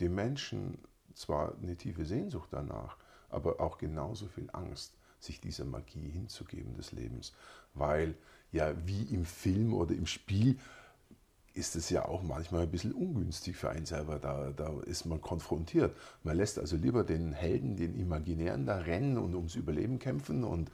die 0.00 0.08
Menschen 0.08 0.78
zwar 1.14 1.56
eine 1.56 1.76
tiefe 1.76 2.04
Sehnsucht 2.04 2.48
danach, 2.52 2.96
aber 3.28 3.60
auch 3.60 3.78
genauso 3.78 4.26
viel 4.28 4.48
Angst 4.52 4.94
sich 5.20 5.40
dieser 5.40 5.64
Magie 5.64 6.08
hinzugeben 6.08 6.74
des 6.74 6.92
Lebens. 6.92 7.32
Weil 7.74 8.16
ja 8.52 8.74
wie 8.86 9.02
im 9.02 9.24
Film 9.24 9.74
oder 9.74 9.94
im 9.94 10.06
Spiel 10.06 10.58
ist 11.58 11.76
es 11.76 11.90
ja 11.90 12.04
auch 12.04 12.22
manchmal 12.22 12.62
ein 12.62 12.70
bisschen 12.70 12.92
ungünstig 12.92 13.56
für 13.56 13.70
einen 13.70 13.84
selber. 13.84 14.18
Da, 14.18 14.52
da 14.56 14.80
ist 14.86 15.04
man 15.04 15.20
konfrontiert. 15.20 15.94
Man 16.22 16.36
lässt 16.36 16.58
also 16.58 16.76
lieber 16.76 17.04
den 17.04 17.32
Helden, 17.32 17.76
den 17.76 17.98
Imaginären 17.98 18.64
da 18.64 18.78
rennen 18.78 19.18
und 19.18 19.34
ums 19.34 19.56
Überleben 19.56 19.98
kämpfen 19.98 20.44
und 20.44 20.70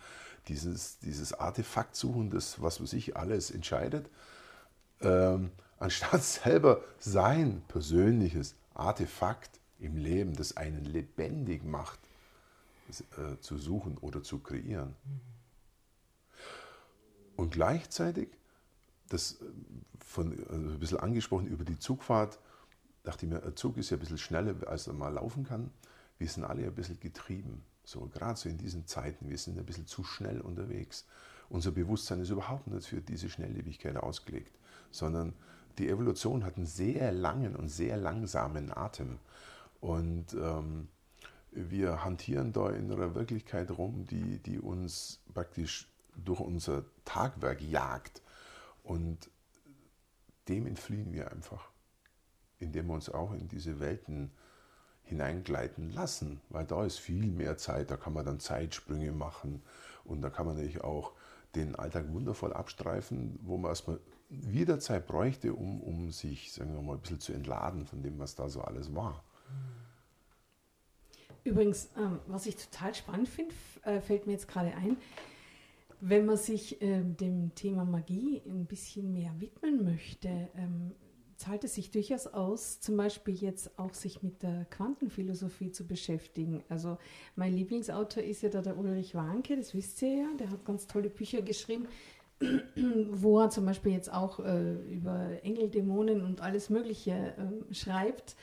dieses, 0.49 0.99
dieses 0.99 1.33
Artefakt 1.33 1.97
suchen, 1.97 2.31
das, 2.31 2.61
was 2.61 2.77
für 2.77 2.87
sich 2.87 3.17
alles 3.17 3.51
entscheidet, 3.51 4.11
ähm, 5.01 5.51
anstatt 5.79 6.23
selber 6.23 6.83
sein 6.99 7.63
persönliches 7.69 8.55
Artefakt 8.75 9.59
im 9.79 9.97
Leben, 9.97 10.37
das 10.37 10.57
einen 10.57 10.85
lebendig 10.85 11.65
macht, 11.65 11.99
äh, 12.89 13.39
zu 13.41 13.57
suchen 13.57 13.97
oder 13.99 14.23
zu 14.23 14.39
kreieren. 14.39 14.95
Und 17.37 17.53
gleichzeitig, 17.53 18.29
das 19.15 19.41
äh, 19.41 19.45
von, 20.05 20.33
also 20.49 20.71
ein 20.71 20.79
bisschen 20.79 21.01
angesprochen 21.01 21.47
über 21.47 21.65
die 21.65 21.79
Zugfahrt, 21.79 22.39
dachte 23.03 23.27
ich 23.27 23.33
mir, 23.33 23.43
ein 23.43 23.57
Zug 23.57 23.77
ist 23.77 23.91
ja 23.91 23.97
ein 23.97 24.01
bisschen 24.01 24.19
schneller, 24.19 24.55
als 24.67 24.87
er 24.87 24.95
mal 24.95 25.13
laufen 25.13 25.45
kann. 25.45 25.71
Wir 26.19 26.29
sind 26.29 26.45
alle 26.45 26.65
ein 26.65 26.75
bisschen 26.75 27.01
getrieben. 27.01 27.63
So, 27.85 28.09
gerade 28.13 28.39
so 28.39 28.49
in 28.49 28.59
diesen 28.59 28.87
Zeiten, 28.87 29.29
wir 29.29 29.39
sind 29.39 29.59
ein 29.59 29.67
bisschen 29.67 29.87
zu 29.87 30.05
schnell 30.05 30.41
unterwegs. 30.41 31.07
Unser 31.51 31.71
Bewusstsein 31.71 32.21
ist 32.21 32.31
überhaupt 32.31 32.67
nicht 32.67 32.87
für 32.87 33.01
diese 33.01 33.29
Schnelllebigkeit 33.29 33.97
ausgelegt, 33.97 34.57
sondern 34.91 35.35
die 35.79 35.89
Evolution 35.89 36.45
hat 36.45 36.57
einen 36.57 36.67
sehr 36.67 37.13
langen 37.13 37.57
und 37.57 37.69
sehr 37.69 37.97
langsamen 37.97 38.75
Atem. 38.75 39.19
Und 39.81 40.33
ähm, 40.33 40.89
wir 41.51 42.05
hantieren 42.05 42.53
da 42.53 42.71
in 42.71 42.91
einer 42.91 43.15
Wirklichkeit 43.15 43.71
rum, 43.71 44.07
die, 44.07 44.39
die 44.39 44.59
uns 44.59 45.21
praktisch 45.35 45.89
durch 46.17 46.41
unser 46.41 46.85
Tagwerk 47.05 47.61
jagt. 47.61 48.23
Und 48.85 49.31
dem 50.49 50.67
entfliehen 50.67 51.13
wir 51.13 51.33
einfach, 51.33 51.71
indem 52.59 52.87
wir 52.87 52.95
uns 52.95 53.11
auch 53.11 53.33
in 53.33 53.49
diese 53.49 53.81
Welten 53.81 54.31
hineingleiten 55.03 55.91
lassen, 55.91 56.41
weil 56.49 56.65
da 56.65 56.85
ist 56.85 56.99
viel 56.99 57.27
mehr 57.27 57.57
Zeit, 57.57 57.91
da 57.91 57.97
kann 57.97 58.13
man 58.13 58.25
dann 58.25 58.41
Zeitsprünge 58.41 59.13
machen 59.13 59.63
und 60.05 60.23
da 60.23 60.31
kann 60.31 60.47
man 60.47 60.57
natürlich 60.57 60.83
auch 60.83 61.13
den 61.55 61.77
Alltag 61.77 62.13
wundervoll 62.13 62.53
abstreifen, 62.53 63.39
wo 63.43 63.57
man 63.57 63.71
erstmal 63.71 64.01
wieder 64.29 64.79
Zeit 64.81 65.07
bräuchte, 65.07 65.55
um, 65.55 65.81
um 65.81 66.11
sich, 66.11 66.53
sagen 66.53 66.75
wir 66.75 66.83
mal, 66.83 66.95
ein 66.95 67.01
bisschen 67.01 67.21
zu 67.21 67.33
entladen 67.33 67.87
von 67.87 68.03
dem, 68.03 68.19
was 68.19 68.35
da 68.35 68.49
so 68.49 68.63
alles 68.63 68.95
war. 68.95 69.23
Übrigens, 71.45 71.91
ähm, 71.97 72.21
was 72.27 72.47
ich 72.47 72.57
total 72.57 72.95
spannend 72.95 73.29
finde, 73.29 73.55
äh, 73.83 74.01
fällt 74.01 74.27
mir 74.27 74.33
jetzt 74.33 74.49
gerade 74.49 74.75
ein, 74.75 74.97
wenn 76.01 76.27
man 76.27 76.37
sich 76.37 76.81
äh, 76.83 77.03
dem 77.03 77.55
Thema 77.55 77.85
Magie 77.85 78.43
ein 78.47 78.67
bisschen 78.67 79.13
mehr 79.13 79.35
widmen 79.39 79.85
möchte, 79.85 80.29
ähm, 80.57 80.93
zahlt 81.37 81.65
es 81.65 81.75
sich 81.75 81.91
durchaus 81.91 82.27
aus, 82.27 82.81
zum 82.81 82.97
Beispiel 82.97 83.35
jetzt 83.35 83.79
auch 83.79 83.93
sich 83.93 84.23
mit 84.23 84.43
der 84.43 84.67
Quantenphilosophie 84.67 85.73
zu 85.73 85.87
beschäftigen. 85.87 86.63
Also 86.69 86.99
mein 87.37 87.53
Lieblingsautor 87.53 88.23
ist 88.23 88.43
ja 88.43 88.49
da 88.49 88.63
der 88.63 88.79
Ulrich 88.79 89.15
Warnke, 89.15 89.57
das 89.57 89.75
wisst 89.75 90.01
ihr 90.03 90.17
ja, 90.17 90.29
der 90.39 90.51
hat 90.51 90.65
ganz 90.65 90.87
tolle 90.87 91.11
Bücher 91.11 91.43
geschrieben, 91.43 91.87
wo 93.11 93.41
er 93.41 93.51
zum 93.51 93.67
Beispiel 93.67 93.93
jetzt 93.93 94.13
auch 94.13 94.41
äh, 94.41 94.75
über 94.93 95.43
Engel, 95.43 95.71
Dämonen 95.71 96.23
und 96.23 96.41
alles 96.41 96.71
Mögliche 96.71 97.13
äh, 97.13 97.75
schreibt. 97.75 98.37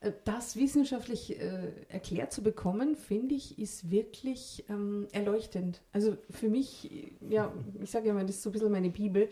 Äh, 0.00 0.12
das 0.24 0.56
wissenschaftlich 0.56 1.40
äh, 1.40 1.72
erklärt 1.88 2.32
zu 2.32 2.42
bekommen, 2.42 2.96
finde 2.96 3.34
ich, 3.34 3.58
ist 3.58 3.90
wirklich 3.90 4.64
ähm, 4.68 5.08
erleuchtend. 5.12 5.82
Also 5.92 6.16
für 6.30 6.48
mich, 6.48 7.12
ja, 7.28 7.52
ich 7.80 7.90
sage 7.90 8.08
ja 8.08 8.14
mal, 8.14 8.26
das 8.26 8.36
ist 8.36 8.42
so 8.42 8.50
ein 8.50 8.52
bisschen 8.52 8.72
meine 8.72 8.90
Bibel, 8.90 9.28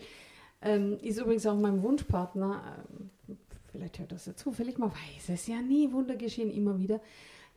ähm, 0.61 0.97
ist 1.01 1.19
übrigens 1.19 1.45
auch 1.45 1.55
mein 1.55 1.81
Wunschpartner. 1.81 2.85
Äh, 3.27 3.33
vielleicht 3.71 3.99
hört 3.99 4.11
das 4.11 4.25
ja 4.25 4.35
zufällig, 4.35 4.77
man 4.77 4.91
weiß 4.91 5.29
es 5.29 5.47
ja 5.47 5.61
nie, 5.61 5.91
Wunder 5.91 6.15
geschehen 6.15 6.51
immer 6.51 6.77
wieder. 6.77 7.01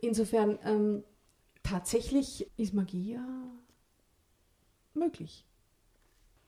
Insofern, 0.01 0.59
ähm, 0.65 1.05
tatsächlich 1.63 2.51
ist 2.57 2.75
Magie 2.75 3.13
ja 3.13 3.27
möglich. 4.95 5.45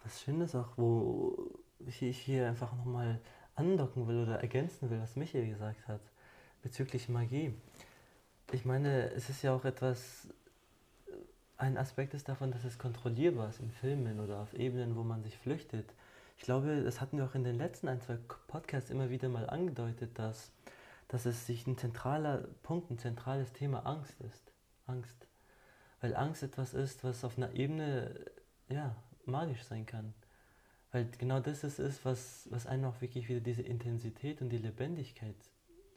Was 0.03 0.20
Schönes 0.22 0.55
auch, 0.55 0.77
wo 0.77 1.61
ich 1.87 2.18
hier 2.18 2.48
einfach 2.48 2.75
nochmal 2.77 3.20
andocken 3.55 4.09
will 4.09 4.22
oder 4.22 4.40
ergänzen 4.40 4.90
will, 4.90 5.01
was 5.01 5.16
Michael 5.16 5.48
gesagt 5.48 5.87
hat 5.87 6.01
bezüglich 6.62 7.09
Magie. 7.09 7.55
Ich 8.53 8.64
meine, 8.64 9.11
es 9.12 9.29
ist 9.29 9.42
ja 9.42 9.55
auch 9.55 9.64
etwas, 9.64 10.29
ein 11.57 11.77
Aspekt 11.77 12.14
ist 12.14 12.29
davon, 12.29 12.51
dass 12.51 12.64
es 12.64 12.79
kontrollierbar 12.79 13.48
ist 13.51 13.61
in 13.61 13.70
Filmen 13.70 14.20
oder 14.20 14.40
auf 14.40 14.55
Ebenen, 14.55 14.96
wo 14.96 15.03
man 15.03 15.22
sich 15.22 15.37
flüchtet. 15.38 15.92
Ich 16.37 16.44
glaube, 16.44 16.83
das 16.83 17.01
hatten 17.01 17.18
wir 17.18 17.25
auch 17.25 17.35
in 17.35 17.44
den 17.44 17.57
letzten 17.57 17.88
ein, 17.88 18.01
zwei 18.01 18.18
Podcasts 18.48 18.90
immer 18.90 19.11
wieder 19.11 19.29
mal 19.29 19.48
angedeutet, 19.48 20.18
dass, 20.18 20.51
dass 21.09 21.27
es 21.27 21.46
sich 21.46 21.66
ein 21.66 21.79
zentraler 21.79 22.48
Punkt, 22.62 22.90
ein 22.90 22.98
zentrales 22.98 23.53
Thema 23.53 23.87
Angst 23.87 24.20
ist. 24.20 24.53
Angst. 24.87 25.27
Weil 26.01 26.16
Angst 26.16 26.42
etwas 26.42 26.75
ist, 26.75 27.05
was 27.05 27.25
auf 27.25 27.37
einer 27.37 27.53
Ebene 27.53 28.14
ja, 28.68 28.96
magisch 29.25 29.62
sein 29.62 29.87
kann. 29.87 30.14
Weil 30.90 31.09
genau 31.16 31.40
das 31.40 31.64
ist, 31.64 31.79
ist 31.79 32.05
was, 32.05 32.48
was 32.51 32.66
einem 32.66 32.85
auch 32.85 33.01
wirklich 33.01 33.29
wieder 33.29 33.40
diese 33.40 33.62
Intensität 33.62 34.42
und 34.42 34.51
die 34.51 34.59
Lebendigkeit 34.59 35.37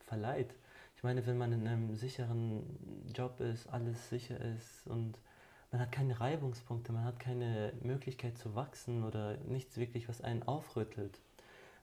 verleiht. 0.05 0.53
Ich 0.95 1.03
meine, 1.03 1.25
wenn 1.25 1.37
man 1.37 1.51
in 1.51 1.67
einem 1.67 1.95
sicheren 1.95 2.63
Job 3.13 3.39
ist, 3.39 3.67
alles 3.67 4.09
sicher 4.09 4.39
ist 4.39 4.87
und 4.87 5.17
man 5.71 5.81
hat 5.81 5.91
keine 5.91 6.19
Reibungspunkte, 6.19 6.93
man 6.93 7.03
hat 7.03 7.19
keine 7.19 7.73
Möglichkeit 7.81 8.37
zu 8.37 8.55
wachsen 8.55 9.03
oder 9.03 9.37
nichts 9.45 9.77
wirklich, 9.77 10.07
was 10.07 10.21
einen 10.21 10.43
aufrüttelt. 10.43 11.19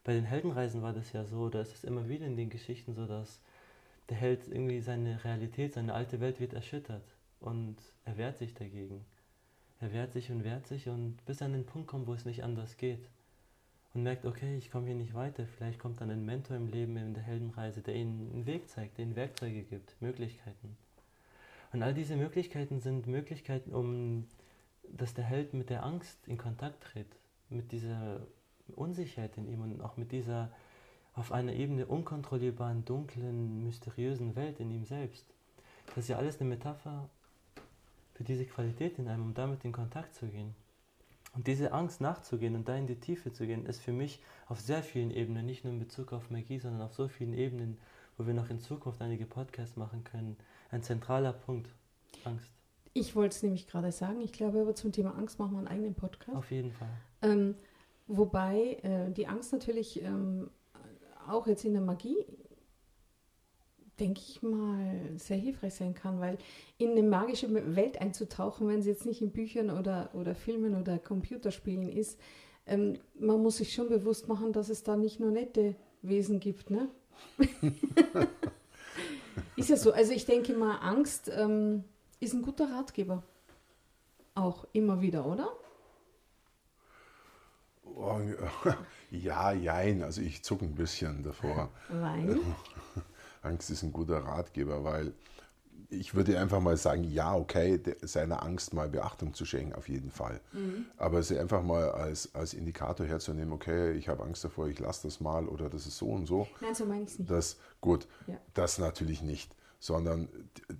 Bei 0.05 0.15
den 0.15 0.25
Heldenreisen 0.25 0.83
war 0.83 0.93
das 0.93 1.13
ja 1.13 1.25
so, 1.25 1.49
da 1.49 1.61
ist 1.61 1.75
es 1.75 1.85
immer 1.85 2.09
wieder 2.09 2.27
in 2.27 2.37
den 2.37 2.51
Geschichten 2.51 2.95
so, 2.95 3.07
dass 3.07 3.41
der 4.09 4.17
Held 4.17 4.49
irgendwie 4.49 4.81
seine 4.81 5.23
Realität, 5.25 5.75
seine 5.75 5.95
alte 5.95 6.21
Welt 6.21 6.41
wird 6.41 6.55
erschüttert 6.55 7.05
und 7.41 7.77
er 8.05 8.17
wehrt 8.17 8.39
sich 8.39 8.55
dagegen. 8.55 9.05
Er 9.81 9.93
wehrt 9.93 10.13
sich 10.13 10.31
und 10.31 10.45
wehrt 10.45 10.67
sich 10.67 10.89
und 10.89 11.25
bis 11.27 11.43
an 11.43 11.53
den 11.53 11.67
Punkt 11.67 11.89
kommt, 11.89 12.07
wo 12.07 12.15
es 12.15 12.25
nicht 12.25 12.45
anders 12.45 12.77
geht. 12.77 13.09
Und 13.95 14.05
merkt, 14.05 14.25
okay, 14.25 14.57
ich 14.57 14.71
komme 14.71 14.87
hier 14.87 14.95
nicht 14.95 15.15
weiter. 15.15 15.47
Vielleicht 15.47 15.79
kommt 15.79 16.01
dann 16.01 16.11
ein 16.11 16.25
Mentor 16.25 16.57
im 16.57 16.67
Leben, 16.67 16.97
in 16.97 17.15
der 17.15 17.23
Heldenreise, 17.23 17.83
der 17.83 17.95
ihnen 17.95 18.31
einen 18.33 18.47
Weg 18.47 18.69
zeigt, 18.69 18.97
der 18.97 19.05
ihnen 19.05 19.17
Werkzeuge 19.17 19.63
gibt, 19.63 20.01
Möglichkeiten. 20.01 20.77
Und 21.73 21.83
all 21.83 21.93
diese 21.93 22.17
Möglichkeiten 22.17 22.81
sind 22.81 23.07
Möglichkeiten, 23.07 23.73
um 23.73 24.27
dass 24.93 25.15
der 25.15 25.25
Held 25.25 25.55
mit 25.55 25.71
der 25.71 25.85
Angst 25.85 26.19
in 26.27 26.37
Kontakt 26.37 26.83
tritt, 26.83 27.07
mit 27.49 27.73
dieser 27.73 28.21
Unsicherheit 28.77 29.37
in 29.37 29.47
ihm 29.47 29.63
und 29.63 29.81
auch 29.81 29.97
mit 29.97 30.13
dieser 30.13 30.51
auf 31.15 31.33
einer 31.33 31.53
Ebene 31.53 31.87
unkontrollierbaren, 31.87 32.85
dunklen, 32.85 33.65
mysteriösen 33.65 34.35
Welt 34.35 34.61
in 34.61 34.71
ihm 34.71 34.85
selbst. 34.85 35.27
Das 35.89 35.99
ist 35.99 36.09
ja 36.09 36.17
alles 36.17 36.41
eine 36.41 36.49
Metapher 36.49 37.09
für 38.15 38.25
diese 38.25 38.47
Qualität 38.47 38.99
in 38.99 39.09
einem, 39.09 39.25
um 39.25 39.35
damit 39.35 39.65
in 39.65 39.73
Kontakt 39.73 40.15
zu 40.15 40.27
gehen. 40.27 40.55
Und 41.35 41.47
diese 41.47 41.73
Angst 41.73 42.01
nachzugehen 42.01 42.55
und 42.55 42.69
da 42.69 42.77
in 42.77 42.87
die 42.87 43.01
Tiefe 43.01 43.33
zu 43.33 43.47
gehen, 43.47 43.65
ist 43.65 43.81
für 43.81 43.93
mich 43.93 44.21
auf 44.49 44.61
sehr 44.61 44.83
vielen 44.83 45.11
Ebenen, 45.11 45.47
nicht 45.47 45.65
nur 45.65 45.73
in 45.73 45.79
Bezug 45.79 46.13
auf 46.13 46.31
Magie, 46.31 46.59
sondern 46.59 46.83
auf 46.83 46.95
so 46.95 47.09
vielen 47.09 47.33
Ebenen, 47.33 47.79
wo 48.19 48.27
wir 48.27 48.35
noch 48.35 48.51
in 48.51 48.61
Zukunft 48.61 49.01
einige 49.01 49.25
Podcasts 49.25 49.77
machen 49.77 50.05
können, 50.05 50.37
ein 50.71 50.83
zentraler 50.83 51.33
Punkt. 51.33 51.71
Angst. 52.25 52.51
Ich 52.93 53.17
wollte 53.17 53.35
es 53.35 53.43
nämlich 53.43 53.67
gerade 53.67 53.91
sagen. 53.91 54.21
Ich 54.21 54.33
glaube, 54.33 54.61
aber 54.61 54.75
zum 54.75 54.93
Thema 54.93 55.17
Angst 55.17 55.39
machen 55.39 55.53
wir 55.53 55.59
einen 55.59 55.69
eigenen 55.69 55.95
Podcast. 55.95 56.37
Auf 56.37 56.51
jeden 56.51 56.73
Fall. 56.73 56.91
Ähm, 57.23 57.55
wobei 58.07 58.75
äh, 58.83 59.11
die 59.11 59.27
Angst 59.27 59.53
natürlich 59.53 60.03
ähm, 60.03 60.51
auch 61.27 61.47
jetzt 61.47 61.65
in 61.65 61.73
der 61.73 61.83
Magie, 61.83 62.27
denke 64.03 64.21
ich 64.21 64.43
mal, 64.43 64.99
sehr 65.17 65.37
hilfreich 65.37 65.75
sein 65.75 65.95
kann, 65.95 66.19
weil 66.19 66.37
in 66.77 66.91
eine 66.91 67.05
magische 67.05 67.49
Welt 67.77 68.01
einzutauchen, 68.01 68.67
wenn 68.67 68.83
sie 68.83 68.91
jetzt 68.91 69.07
nicht 69.07 69.23
in 69.23 69.31
Büchern 69.31 69.71
oder, 69.71 70.11
oder 70.15 70.35
Filmen 70.35 70.75
oder 70.75 70.99
Computerspielen 70.99 71.89
ist, 71.89 72.19
ähm, 72.67 72.99
man 73.19 73.41
muss 73.41 73.59
sich 73.59 73.73
schon 73.73 73.89
bewusst 73.89 74.27
machen, 74.27 74.53
dass 74.53 74.71
es 74.71 74.83
da 74.83 74.97
nicht 74.97 75.21
nur 75.21 75.31
nette 75.31 75.77
Wesen 76.03 76.41
gibt. 76.41 76.71
Ne? 76.71 76.89
ist 79.57 79.71
ja 79.71 79.77
so. 79.77 79.93
Also 79.93 80.13
ich 80.13 80.27
denke 80.27 80.53
mal, 80.53 80.79
Angst 80.79 81.31
ähm, 81.33 81.85
ist 82.19 82.35
ein 82.35 82.43
guter 82.43 82.73
Ratgeber. 82.73 83.23
Auch 84.35 84.67
immer 84.73 85.01
wieder, 85.01 85.27
oder? 85.27 85.49
Oh, 87.85 88.19
ja, 89.13 89.53
jein. 89.53 90.03
Also 90.03 90.23
ich 90.23 90.43
zucke 90.43 90.65
ein 90.65 90.75
bisschen 90.75 91.23
davor. 91.23 91.71
Weil? 91.89 92.41
Angst 93.43 93.71
ist 93.71 93.83
ein 93.83 93.93
guter 93.93 94.19
Ratgeber, 94.19 94.85
weil 94.85 95.13
ich 95.93 96.15
würde 96.15 96.39
einfach 96.41 96.61
mal 96.61 96.77
sagen, 96.77 97.05
ja, 97.05 97.35
okay, 97.35 97.79
seiner 98.01 98.43
Angst 98.43 98.73
mal 98.73 98.89
Beachtung 98.89 99.35
zu 99.35 99.45
schenken, 99.45 99.75
auf 99.75 99.89
jeden 99.89 100.11
Fall. 100.11 100.41
Mhm. 100.53 100.87
Aber 100.97 101.23
sie 101.23 101.39
einfach 101.39 101.63
mal 101.63 101.91
als, 101.91 102.35
als 102.35 102.55
Indikator 102.55 103.07
herzunehmen, 103.07 103.53
okay, 103.53 103.93
ich 103.93 104.09
habe 104.09 104.23
Angst 104.23 104.43
davor, 104.45 104.69
ich 104.69 104.79
lasse 104.79 105.07
das 105.07 105.21
mal 105.21 105.47
oder 105.47 105.69
das 105.69 105.87
ist 105.87 105.99
so 105.99 106.07
und 106.07 106.27
so. 106.27 106.49
Nein, 106.61 106.75
so 106.75 106.87
meine 106.87 107.05
ich 107.05 107.11
es 107.11 107.19
nicht. 107.19 107.31
Das, 107.31 107.59
gut, 107.81 108.09
ja. 108.27 108.39
das 108.55 108.79
natürlich 108.79 109.23
nicht. 109.23 109.55
Sondern 109.79 110.29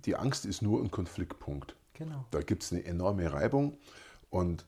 die 0.05 0.15
Angst 0.15 0.45
ist 0.45 0.61
nur 0.61 0.81
ein 0.81 0.89
Konfliktpunkt. 0.89 1.75
Genau. 1.93 2.25
Da 2.31 2.41
gibt 2.41 2.63
es 2.63 2.71
eine 2.71 2.83
enorme 2.85 3.31
Reibung 3.31 3.77
und 4.29 4.65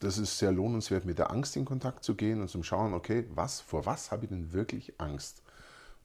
das 0.00 0.18
ist 0.18 0.38
sehr 0.38 0.52
lohnenswert, 0.52 1.04
mit 1.04 1.18
der 1.18 1.30
Angst 1.30 1.56
in 1.56 1.64
Kontakt 1.64 2.04
zu 2.04 2.14
gehen 2.14 2.40
und 2.40 2.48
zu 2.48 2.62
schauen, 2.62 2.94
okay, 2.94 3.26
was, 3.34 3.60
vor 3.60 3.86
was 3.86 4.10
habe 4.10 4.24
ich 4.24 4.30
denn 4.30 4.52
wirklich 4.52 5.00
Angst? 5.00 5.42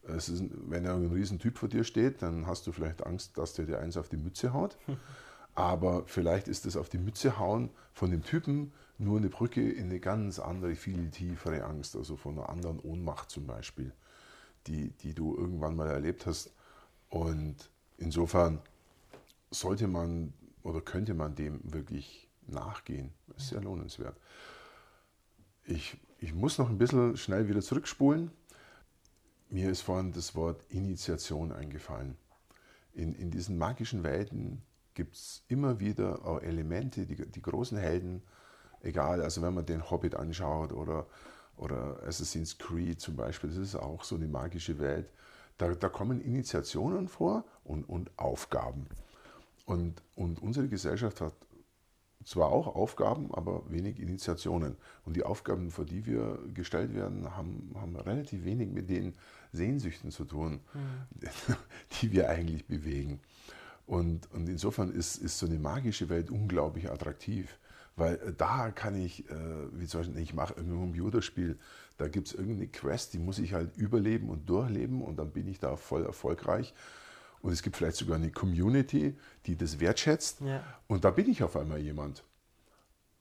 Ist, 0.04 0.44
wenn 0.70 0.88
ein 0.88 1.12
Riesentyp 1.12 1.58
vor 1.58 1.70
dir 1.70 1.84
steht, 1.84 2.22
dann 2.22 2.48
hast 2.48 2.66
du 2.66 2.72
vielleicht 2.72 3.06
Angst, 3.06 3.38
dass 3.38 3.54
der 3.54 3.66
dir 3.66 3.80
eins 3.80 3.98
auf 3.98 4.10
die 4.10 4.18
Mütze 4.18 4.54
haut. 4.54 4.78
Aber 5.56 6.04
vielleicht 6.06 6.48
ist 6.48 6.66
das 6.66 6.78
auf 6.78 6.90
die 6.90 6.98
Mütze 6.98 7.38
hauen 7.38 7.70
von 7.94 8.10
dem 8.10 8.24
Typen 8.24 8.72
nur 8.98 9.18
eine 9.18 9.30
Brücke 9.30 9.70
in 9.70 9.86
eine 9.86 10.00
ganz 10.00 10.40
andere, 10.40 10.76
viel 10.76 11.10
tiefere 11.10 11.64
Angst, 11.66 11.96
also 11.96 12.16
von 12.16 12.38
einer 12.38 12.50
anderen 12.50 12.80
Ohnmacht 12.80 13.30
zum 13.30 13.48
Beispiel, 13.48 13.92
die, 14.68 14.92
die 14.92 15.14
du 15.14 15.36
irgendwann 15.36 15.76
mal 15.76 15.90
erlebt 15.90 16.26
hast. 16.26 16.54
Und 17.10 17.56
insofern 17.98 18.60
sollte 19.50 19.88
man 19.88 20.34
oder 20.64 20.82
könnte 20.82 21.14
man 21.14 21.36
dem 21.36 21.60
wirklich 21.64 22.30
nachgehen. 22.48 23.12
Das 23.28 23.44
ist 23.44 23.50
sehr 23.50 23.62
lohnenswert. 23.62 24.16
Ich, 25.66 25.98
ich 26.20 26.34
muss 26.34 26.58
noch 26.58 26.70
ein 26.70 26.78
bisschen 26.78 27.18
schnell 27.18 27.48
wieder 27.48 27.62
zurückspulen. 27.62 28.32
Mir 29.52 29.70
ist 29.70 29.82
vorhin 29.82 30.14
das 30.14 30.34
Wort 30.34 30.64
Initiation 30.70 31.52
eingefallen. 31.52 32.16
In, 32.94 33.14
in 33.16 33.32
diesen 33.32 33.58
magischen 33.58 34.02
Welten 34.02 34.62
gibt 34.94 35.16
es 35.16 35.44
immer 35.50 35.82
wieder 35.82 36.24
auch 36.26 36.42
Elemente, 36.42 37.06
die, 37.06 37.18
die 37.18 37.42
großen 37.42 37.78
Helden, 37.78 38.24
egal, 38.82 39.22
also 39.22 39.42
wenn 39.42 39.54
man 39.54 39.66
den 39.66 39.92
Hobbit 39.92 40.16
anschaut 40.16 40.72
oder, 40.72 41.06
oder 41.58 42.02
Assassin's 42.08 42.58
Creed 42.58 43.02
zum 43.02 43.18
Beispiel, 43.18 43.50
das 43.50 43.60
ist 43.60 43.76
auch 43.76 44.06
so 44.06 44.16
eine 44.16 44.30
magische 44.30 44.80
Welt, 44.80 45.10
da, 45.58 45.76
da 45.76 45.90
kommen 45.90 46.22
Initiationen 46.22 47.10
vor 47.10 47.44
und, 47.66 47.84
und 47.84 48.10
Aufgaben. 48.18 48.88
Und, 49.66 50.02
und 50.16 50.42
unsere 50.42 50.70
Gesellschaft 50.70 51.20
hat 51.20 51.34
zwar 52.24 52.50
auch 52.52 52.76
Aufgaben, 52.76 53.34
aber 53.34 53.64
wenig 53.70 54.00
Initiationen. 54.00 54.76
Und 55.06 55.16
die 55.16 55.24
Aufgaben, 55.24 55.72
vor 55.72 55.86
die 55.86 56.06
wir 56.06 56.40
gestellt 56.54 56.94
werden, 56.94 57.36
haben, 57.36 57.72
haben 57.76 57.96
relativ 57.96 58.46
wenig 58.46 58.70
mit 58.70 58.90
den 58.90 59.14
Sehnsüchten 59.52 60.12
zu 60.12 60.26
tun, 60.26 60.62
mhm. 60.74 61.56
die 62.02 62.12
wir 62.12 62.30
eigentlich 62.30 62.66
bewegen. 62.66 63.20
Und, 63.86 64.32
und 64.32 64.48
insofern 64.48 64.92
ist, 64.92 65.18
ist 65.18 65.40
so 65.40 65.46
eine 65.46 65.60
magische 65.60 66.10
Welt 66.10 66.30
unglaublich 66.30 66.90
attraktiv, 66.90 67.58
weil 67.96 68.16
äh, 68.16 68.34
da 68.38 68.72
kann 68.72 68.96
ich, 68.96 69.30
äh, 69.30 69.36
wie 69.74 69.86
zum 69.88 70.02
Beispiel, 70.02 70.20
ich 70.20 70.34
mache 70.34 70.54
irgendein 70.54 70.80
Computerspiel, 70.80 71.58
da 71.98 72.08
gibt 72.08 72.28
es 72.28 72.34
irgendeine 72.34 72.68
Quest, 72.68 73.14
die 73.14 73.20
muss 73.20 73.38
ich 73.40 73.54
halt 73.54 73.76
überleben 73.78 74.30
und 74.30 74.50
durchleben 74.50 75.02
und 75.02 75.18
dann 75.18 75.32
bin 75.32 75.48
ich 75.48 75.60
da 75.60 75.76
voll 75.76 76.06
erfolgreich. 76.06 76.74
Und 77.42 77.52
es 77.52 77.64
gibt 77.64 77.78
vielleicht 77.78 77.98
sogar 77.98 78.18
eine 78.18 78.32
Community, 78.32 79.18
die 79.46 79.56
das 79.56 79.80
wertschätzt. 79.80 80.42
Ja. 80.42 80.64
Und 80.88 81.04
da 81.06 81.12
bin 81.12 81.30
ich 81.30 81.44
auf 81.44 81.56
einmal 81.56 81.80
jemand. 81.80 82.24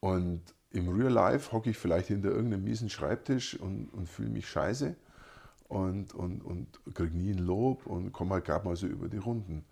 Und 0.00 0.42
im 0.70 0.88
Real 0.88 1.12
Life 1.12 1.52
hocke 1.52 1.70
ich 1.70 1.78
vielleicht 1.78 2.08
hinter 2.08 2.30
irgendeinem 2.30 2.64
miesen 2.64 2.90
Schreibtisch 2.90 3.58
und, 3.58 3.88
und 3.88 4.08
fühle 4.08 4.30
mich 4.30 4.48
scheiße 4.48 4.94
und, 5.68 6.14
und, 6.14 6.42
und 6.42 6.80
kriege 6.94 7.16
nie 7.16 7.32
ein 7.32 7.38
Lob 7.38 7.86
und 7.86 8.12
komme 8.12 8.34
halt 8.34 8.44
gerade 8.44 8.64
mal 8.64 8.76
so 8.76 8.86
über 8.86 9.08
die 9.08 9.18
Runden. 9.18 9.64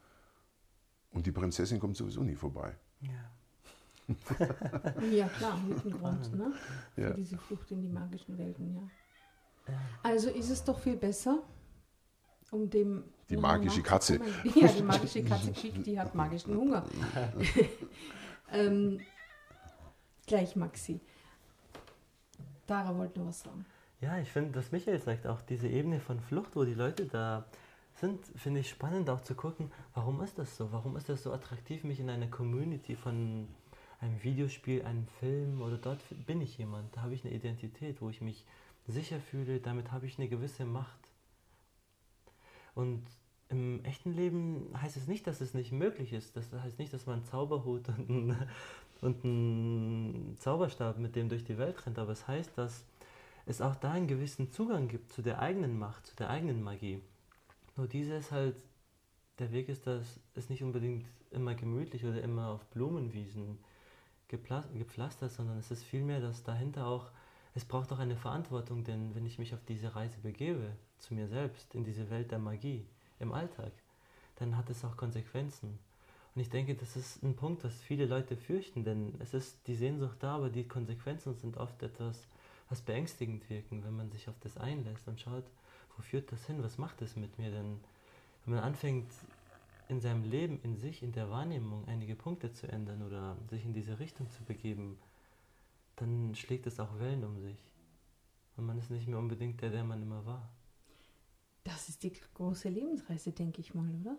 Und 1.11 1.26
die 1.26 1.32
Prinzessin 1.32 1.78
kommt 1.78 1.96
sowieso 1.96 2.22
nie 2.22 2.34
vorbei. 2.34 2.74
Ja. 3.00 3.32
ja, 5.11 5.28
klar, 5.28 5.58
mit 5.68 5.84
dem 5.84 5.92
Grund, 5.92 6.34
ne? 6.34 6.52
Für 6.94 7.00
ja. 7.00 7.11
diese 7.12 7.37
Flucht 7.37 7.70
in 7.70 7.82
die 7.82 7.88
magischen 7.88 8.38
Welten, 8.38 8.74
ja. 8.74 8.82
Also 10.02 10.30
ist 10.30 10.48
es 10.48 10.64
doch 10.64 10.78
viel 10.78 10.96
besser, 10.96 11.42
um 12.50 12.70
dem 12.70 13.04
die 13.28 13.36
magische 13.36 13.82
Katze. 13.82 14.20
Ja, 14.54 14.68
die 14.68 14.82
magische 14.82 15.22
Katze 15.22 15.52
kriegt, 15.52 15.86
die 15.86 15.98
hat 15.98 16.14
magischen 16.14 16.56
Hunger. 16.56 16.84
ähm, 18.52 19.00
gleich, 20.26 20.56
Maxi. 20.56 21.00
Dara 22.66 22.96
wollte 22.96 23.18
noch 23.18 23.28
was 23.28 23.40
sagen. 23.40 23.64
Ja, 24.00 24.18
ich 24.18 24.30
finde, 24.30 24.58
was 24.58 24.70
Michael 24.70 25.00
sagt, 25.00 25.26
auch 25.26 25.42
diese 25.42 25.68
Ebene 25.68 26.00
von 26.00 26.20
Flucht, 26.20 26.54
wo 26.54 26.64
die 26.64 26.74
Leute 26.74 27.06
da 27.06 27.44
sind, 27.94 28.24
finde 28.36 28.60
ich 28.60 28.68
spannend 28.68 29.10
auch 29.10 29.22
zu 29.22 29.34
gucken, 29.34 29.72
warum 29.94 30.20
ist 30.22 30.38
das 30.38 30.56
so? 30.56 30.70
Warum 30.70 30.96
ist 30.96 31.08
das 31.08 31.22
so 31.22 31.32
attraktiv, 31.32 31.82
mich 31.82 31.98
in 31.98 32.10
einer 32.10 32.28
Community 32.28 32.94
von 32.94 33.48
einem 34.00 34.22
Videospiel, 34.22 34.84
einem 34.84 35.06
Film 35.18 35.60
oder 35.60 35.76
dort 35.76 36.00
bin 36.26 36.40
ich 36.40 36.58
jemand, 36.58 36.96
da 36.96 37.02
habe 37.02 37.14
ich 37.14 37.24
eine 37.24 37.34
Identität, 37.34 38.00
wo 38.00 38.08
ich 38.08 38.20
mich 38.20 38.44
sicher 38.86 39.18
fühle, 39.18 39.58
damit 39.58 39.90
habe 39.90 40.06
ich 40.06 40.18
eine 40.18 40.28
gewisse 40.28 40.64
Macht. 40.64 41.07
Und 42.78 43.02
im 43.48 43.84
echten 43.84 44.12
Leben 44.12 44.70
heißt 44.80 44.96
es 44.96 45.08
nicht, 45.08 45.26
dass 45.26 45.40
es 45.40 45.52
nicht 45.52 45.72
möglich 45.72 46.12
ist. 46.12 46.36
Das 46.36 46.52
heißt 46.52 46.78
nicht, 46.78 46.92
dass 46.92 47.06
man 47.06 47.16
einen 47.16 47.24
Zauberhut 47.24 47.88
und 47.88 48.08
einen, 48.08 48.36
und 49.00 49.24
einen 49.24 50.36
Zauberstab 50.38 50.96
mit 50.96 51.16
dem 51.16 51.28
durch 51.28 51.42
die 51.42 51.58
Welt 51.58 51.84
rennt, 51.84 51.98
aber 51.98 52.12
es 52.12 52.28
heißt, 52.28 52.56
dass 52.56 52.84
es 53.46 53.60
auch 53.60 53.74
da 53.74 53.90
einen 53.90 54.06
gewissen 54.06 54.52
Zugang 54.52 54.86
gibt 54.86 55.10
zu 55.12 55.22
der 55.22 55.40
eigenen 55.40 55.76
Macht, 55.76 56.06
zu 56.06 56.14
der 56.14 56.30
eigenen 56.30 56.62
Magie. 56.62 57.02
Nur 57.76 57.88
dieses 57.88 58.30
halt, 58.30 58.54
der 59.40 59.50
Weg 59.50 59.68
ist, 59.68 59.88
dass 59.88 60.20
es 60.34 60.48
nicht 60.48 60.62
unbedingt 60.62 61.04
immer 61.32 61.56
gemütlich 61.56 62.04
oder 62.04 62.22
immer 62.22 62.46
auf 62.46 62.64
Blumenwiesen 62.66 63.58
gepflastert, 64.28 65.32
sondern 65.32 65.58
es 65.58 65.72
ist 65.72 65.82
vielmehr, 65.82 66.20
dass 66.20 66.44
dahinter 66.44 66.86
auch, 66.86 67.10
es 67.58 67.64
braucht 67.64 67.90
auch 67.92 67.98
eine 67.98 68.14
Verantwortung, 68.14 68.84
denn 68.84 69.16
wenn 69.16 69.26
ich 69.26 69.40
mich 69.40 69.52
auf 69.52 69.64
diese 69.66 69.96
Reise 69.96 70.16
begebe, 70.22 70.76
zu 70.98 71.12
mir 71.12 71.26
selbst, 71.26 71.74
in 71.74 71.82
diese 71.82 72.08
Welt 72.08 72.30
der 72.30 72.38
Magie, 72.38 72.86
im 73.18 73.32
Alltag, 73.32 73.72
dann 74.36 74.56
hat 74.56 74.70
es 74.70 74.84
auch 74.84 74.96
Konsequenzen. 74.96 75.76
Und 76.36 76.40
ich 76.40 76.50
denke, 76.50 76.76
das 76.76 76.94
ist 76.94 77.20
ein 77.24 77.34
Punkt, 77.34 77.64
was 77.64 77.74
viele 77.82 78.06
Leute 78.06 78.36
fürchten, 78.36 78.84
denn 78.84 79.12
es 79.18 79.34
ist 79.34 79.58
die 79.66 79.74
Sehnsucht 79.74 80.18
da, 80.20 80.36
aber 80.36 80.50
die 80.50 80.68
Konsequenzen 80.68 81.34
sind 81.34 81.56
oft 81.56 81.82
etwas, 81.82 82.28
was 82.68 82.80
beängstigend 82.80 83.50
wirken, 83.50 83.82
wenn 83.82 83.96
man 83.96 84.12
sich 84.12 84.28
auf 84.28 84.38
das 84.38 84.56
einlässt 84.56 85.08
und 85.08 85.20
schaut, 85.20 85.50
wo 85.96 86.02
führt 86.02 86.30
das 86.30 86.46
hin, 86.46 86.62
was 86.62 86.78
macht 86.78 87.02
es 87.02 87.16
mit 87.16 87.40
mir 87.40 87.50
denn? 87.50 87.80
Wenn 88.44 88.54
man 88.54 88.62
anfängt, 88.62 89.10
in 89.88 90.00
seinem 90.00 90.30
Leben, 90.30 90.60
in 90.62 90.76
sich, 90.76 91.02
in 91.02 91.10
der 91.10 91.28
Wahrnehmung 91.28 91.88
einige 91.88 92.14
Punkte 92.14 92.52
zu 92.52 92.68
ändern 92.68 93.02
oder 93.02 93.36
sich 93.50 93.64
in 93.64 93.72
diese 93.72 93.98
Richtung 93.98 94.30
zu 94.30 94.44
begeben, 94.44 94.96
dann 96.00 96.34
schlägt 96.34 96.66
es 96.66 96.80
auch 96.80 96.98
Wellen 96.98 97.24
um 97.24 97.38
sich. 97.38 97.58
Und 98.56 98.66
man 98.66 98.78
ist 98.78 98.90
nicht 98.90 99.06
mehr 99.06 99.18
unbedingt 99.18 99.61
der, 99.61 99.70
der 99.70 99.84
man 99.84 100.02
immer 100.02 100.24
war. 100.26 100.50
Das 101.64 101.88
ist 101.88 102.02
die 102.02 102.12
große 102.34 102.68
Lebensreise, 102.68 103.32
denke 103.32 103.61
ich 103.61 103.74
mal, 103.74 103.94
oder? 104.00 104.16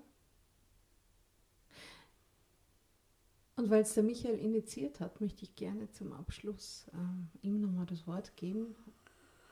Und 3.56 3.70
weil 3.70 3.82
es 3.82 3.94
der 3.94 4.04
Michael 4.04 4.38
initiiert 4.39 5.02
hat, 5.02 5.20
möchte 5.20 5.44
ich 5.44 5.56
gerne 5.56 5.92
zum 5.92 6.13
Abschluss 6.13 6.88
äh, 6.94 7.46
ihm 7.46 7.60
nochmal 7.60 7.86
das 7.86 8.08
Wort 8.08 8.38
geben, 8.38 8.74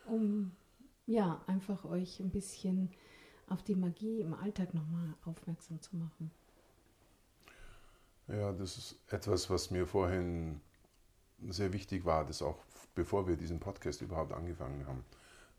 um 0.05 0.51
ja 1.05 1.43
einfach 1.47 1.83
euch 1.83 2.21
ein 2.21 2.29
bisschen 2.29 2.89
auf 3.47 3.63
die 3.63 3.75
Magie 3.75 4.21
im 4.21 4.33
Alltag 4.33 4.73
nochmal 4.73 5.13
aufmerksam 5.25 5.81
zu 5.81 5.97
machen. 5.97 6.31
Ja, 8.27 8.53
das 8.53 8.77
ist 8.77 8.95
etwas, 9.11 9.49
was 9.49 9.71
mir 9.71 9.85
vorhin 9.87 10.61
sehr 11.49 11.73
wichtig 11.73 12.05
war, 12.05 12.25
das 12.25 12.41
auch 12.41 12.57
bevor 12.97 13.27
wir 13.27 13.37
diesen 13.37 13.59
Podcast 13.59 14.01
überhaupt 14.01 14.31
angefangen 14.31 14.87
haben, 14.87 15.05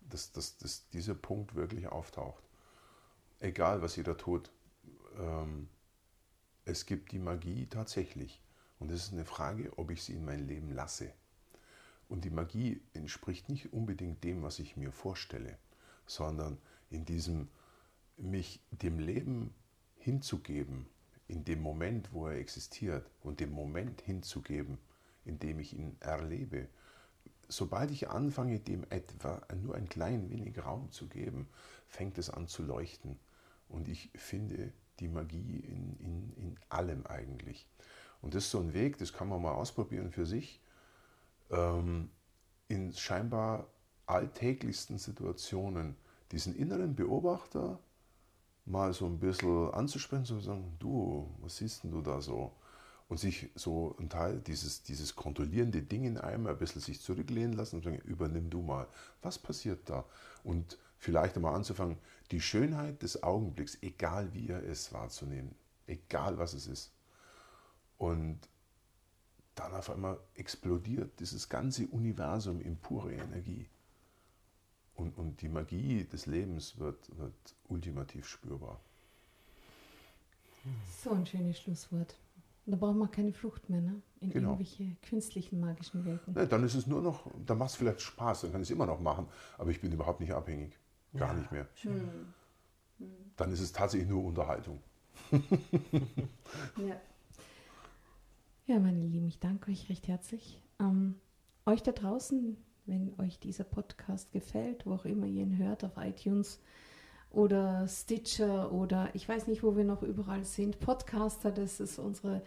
dass, 0.00 0.32
dass, 0.32 0.58
dass 0.58 0.88
dieser 0.88 1.14
Punkt 1.14 1.54
wirklich 1.54 1.86
auftaucht. 1.86 2.42
Egal, 3.38 3.80
was 3.80 3.94
jeder 3.94 4.16
tut. 4.16 4.50
Ähm, 5.16 5.68
es 6.64 6.84
gibt 6.84 7.12
die 7.12 7.20
Magie 7.20 7.66
tatsächlich. 7.66 8.42
Und 8.80 8.90
es 8.90 9.04
ist 9.04 9.12
eine 9.12 9.24
Frage, 9.24 9.72
ob 9.78 9.90
ich 9.90 10.02
sie 10.02 10.14
in 10.14 10.24
mein 10.24 10.48
Leben 10.48 10.72
lasse. 10.72 11.12
Und 12.08 12.24
die 12.24 12.30
Magie 12.30 12.80
entspricht 12.92 13.48
nicht 13.48 13.72
unbedingt 13.72 14.24
dem, 14.24 14.42
was 14.42 14.58
ich 14.58 14.76
mir 14.76 14.90
vorstelle, 14.90 15.58
sondern 16.06 16.58
in 16.90 17.04
diesem 17.04 17.48
mich 18.16 18.60
dem 18.72 18.98
Leben 18.98 19.54
hinzugeben, 19.94 20.86
in 21.28 21.44
dem 21.44 21.60
Moment, 21.60 22.12
wo 22.12 22.26
er 22.26 22.38
existiert 22.38 23.08
und 23.20 23.38
dem 23.38 23.52
Moment 23.52 24.00
hinzugeben, 24.00 24.78
in 25.28 25.38
dem 25.38 25.58
ich 25.58 25.76
ihn 25.76 25.96
erlebe. 26.00 26.68
Sobald 27.48 27.90
ich 27.90 28.10
anfange, 28.10 28.58
dem 28.58 28.84
etwa 28.90 29.42
nur 29.62 29.74
ein 29.74 29.88
klein 29.88 30.30
wenig 30.30 30.64
Raum 30.64 30.90
zu 30.90 31.06
geben, 31.06 31.48
fängt 31.86 32.18
es 32.18 32.30
an 32.30 32.48
zu 32.48 32.62
leuchten. 32.62 33.18
Und 33.68 33.88
ich 33.88 34.10
finde 34.14 34.72
die 35.00 35.08
Magie 35.08 35.60
in, 35.60 35.96
in, 36.00 36.32
in 36.36 36.56
allem 36.68 37.06
eigentlich. 37.06 37.66
Und 38.20 38.34
das 38.34 38.44
ist 38.44 38.50
so 38.50 38.60
ein 38.60 38.74
Weg, 38.74 38.98
das 38.98 39.12
kann 39.12 39.28
man 39.28 39.40
mal 39.40 39.52
ausprobieren 39.52 40.10
für 40.10 40.26
sich, 40.26 40.60
ähm, 41.50 42.10
in 42.66 42.92
scheinbar 42.92 43.68
alltäglichsten 44.06 44.98
Situationen 44.98 45.96
diesen 46.32 46.54
inneren 46.54 46.94
Beobachter 46.94 47.78
mal 48.64 48.92
so 48.92 49.06
ein 49.06 49.18
bisschen 49.18 49.72
anzusprechen, 49.72 50.24
so 50.24 50.40
sagen, 50.40 50.76
du, 50.78 51.34
was 51.40 51.56
siehst 51.56 51.84
denn 51.84 51.90
du 51.90 52.02
da 52.02 52.20
so? 52.20 52.52
Und 53.08 53.18
sich 53.18 53.48
so 53.54 53.96
ein 53.98 54.10
Teil 54.10 54.40
dieses, 54.40 54.82
dieses 54.82 55.16
kontrollierende 55.16 55.82
Ding 55.82 56.04
in 56.04 56.18
einem 56.18 56.46
ein 56.46 56.58
bisschen 56.58 56.82
sich 56.82 57.00
zurücklehnen 57.00 57.54
lassen 57.54 57.76
und 57.76 57.84
sagen, 57.84 57.98
übernimm 58.04 58.50
du 58.50 58.60
mal. 58.60 58.86
Was 59.22 59.38
passiert 59.38 59.88
da? 59.88 60.04
Und 60.44 60.76
vielleicht 60.98 61.36
einmal 61.36 61.54
anzufangen, 61.54 61.96
die 62.30 62.40
Schönheit 62.40 63.02
des 63.02 63.22
Augenblicks, 63.22 63.78
egal 63.80 64.34
wie 64.34 64.48
er 64.48 64.62
ist, 64.62 64.92
wahrzunehmen. 64.92 65.54
Egal 65.86 66.36
was 66.36 66.52
es 66.52 66.66
ist. 66.66 66.92
Und 67.96 68.40
dann 69.54 69.74
auf 69.74 69.90
einmal 69.90 70.18
explodiert 70.34 71.18
dieses 71.18 71.48
ganze 71.48 71.86
Universum 71.88 72.60
in 72.60 72.76
pure 72.76 73.12
Energie. 73.12 73.66
Und, 74.94 75.16
und 75.16 75.40
die 75.42 75.48
Magie 75.48 76.04
des 76.04 76.26
Lebens 76.26 76.78
wird, 76.78 77.16
wird 77.18 77.34
ultimativ 77.68 78.28
spürbar. 78.28 78.80
So 81.02 81.12
ein 81.12 81.26
schönes 81.26 81.60
Schlusswort. 81.60 82.16
Da 82.70 82.76
braucht 82.76 82.96
man 82.96 83.10
keine 83.10 83.32
Flucht 83.32 83.70
mehr, 83.70 83.80
ne? 83.80 84.02
In 84.20 84.28
genau. 84.28 84.50
irgendwelche 84.50 84.94
künstlichen 85.00 85.58
magischen 85.58 86.04
Welten. 86.04 86.34
Ne, 86.34 86.46
dann 86.46 86.62
ist 86.64 86.74
es 86.74 86.86
nur 86.86 87.00
noch, 87.00 87.26
dann 87.46 87.56
macht 87.56 87.70
es 87.70 87.76
vielleicht 87.76 88.02
Spaß, 88.02 88.42
dann 88.42 88.52
kann 88.52 88.60
ich 88.60 88.68
es 88.68 88.72
immer 88.72 88.84
noch 88.84 89.00
machen, 89.00 89.26
aber 89.56 89.70
ich 89.70 89.80
bin 89.80 89.90
überhaupt 89.90 90.20
nicht 90.20 90.32
abhängig. 90.32 90.78
Gar 91.16 91.32
ja, 91.32 91.40
nicht 91.40 91.50
mehr. 91.50 91.66
Schön. 91.74 92.10
Dann 93.36 93.52
ist 93.52 93.60
es 93.60 93.72
tatsächlich 93.72 94.10
nur 94.10 94.22
Unterhaltung. 94.22 94.82
ja. 95.32 97.00
Ja, 98.66 98.78
meine 98.78 99.00
Lieben, 99.00 99.28
ich 99.28 99.38
danke 99.38 99.70
euch 99.70 99.88
recht 99.88 100.06
herzlich. 100.06 100.60
Ähm, 100.78 101.14
euch 101.64 101.82
da 101.82 101.92
draußen, 101.92 102.58
wenn 102.84 103.18
euch 103.18 103.38
dieser 103.38 103.64
Podcast 103.64 104.30
gefällt, 104.30 104.84
wo 104.84 104.92
auch 104.92 105.06
immer 105.06 105.24
ihr 105.24 105.42
ihn 105.44 105.56
hört, 105.56 105.84
auf 105.84 105.92
iTunes 105.96 106.60
oder 107.30 107.86
Stitcher 107.88 108.72
oder 108.72 109.10
ich 109.14 109.28
weiß 109.28 109.46
nicht, 109.46 109.62
wo 109.62 109.76
wir 109.76 109.84
noch 109.84 110.02
überall 110.02 110.44
sind, 110.44 110.80
Podcaster, 110.80 111.50
das 111.50 111.80
ist 111.80 111.98
unsere, 111.98 112.42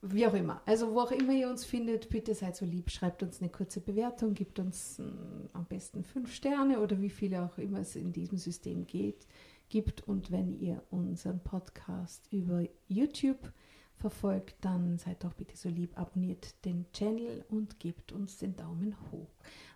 wie 0.00 0.26
auch 0.26 0.34
immer. 0.34 0.62
Also 0.66 0.94
wo 0.94 1.00
auch 1.00 1.12
immer 1.12 1.32
ihr 1.32 1.48
uns 1.48 1.64
findet, 1.64 2.08
bitte 2.08 2.34
seid 2.34 2.56
so 2.56 2.64
lieb, 2.64 2.90
schreibt 2.90 3.22
uns 3.22 3.40
eine 3.40 3.50
kurze 3.50 3.80
Bewertung, 3.80 4.34
gibt 4.34 4.58
uns 4.58 4.98
m, 4.98 5.06
hm, 5.06 5.48
am 5.52 5.64
besten 5.66 6.04
fünf 6.04 6.32
Sterne 6.32 6.80
oder 6.80 7.00
wie 7.00 7.10
viele 7.10 7.42
auch 7.42 7.58
immer 7.58 7.80
es 7.80 7.96
in 7.96 8.12
diesem 8.12 8.38
System 8.38 8.86
geht, 8.86 9.26
gibt. 9.68 10.06
Und 10.08 10.30
wenn 10.30 10.52
ihr 10.58 10.82
unseren 10.90 11.40
Podcast 11.40 12.26
über 12.32 12.62
YouTube 12.88 13.52
verfolgt, 13.96 14.56
dann 14.62 14.98
seid 14.98 15.24
doch 15.24 15.34
bitte 15.34 15.56
so 15.56 15.68
lieb, 15.68 15.98
abonniert 15.98 16.64
den 16.64 16.86
Channel 16.92 17.44
und 17.48 17.78
gebt 17.80 18.12
uns 18.12 18.38
den 18.38 18.56
Daumen 18.56 18.96
hoch. 19.12 19.30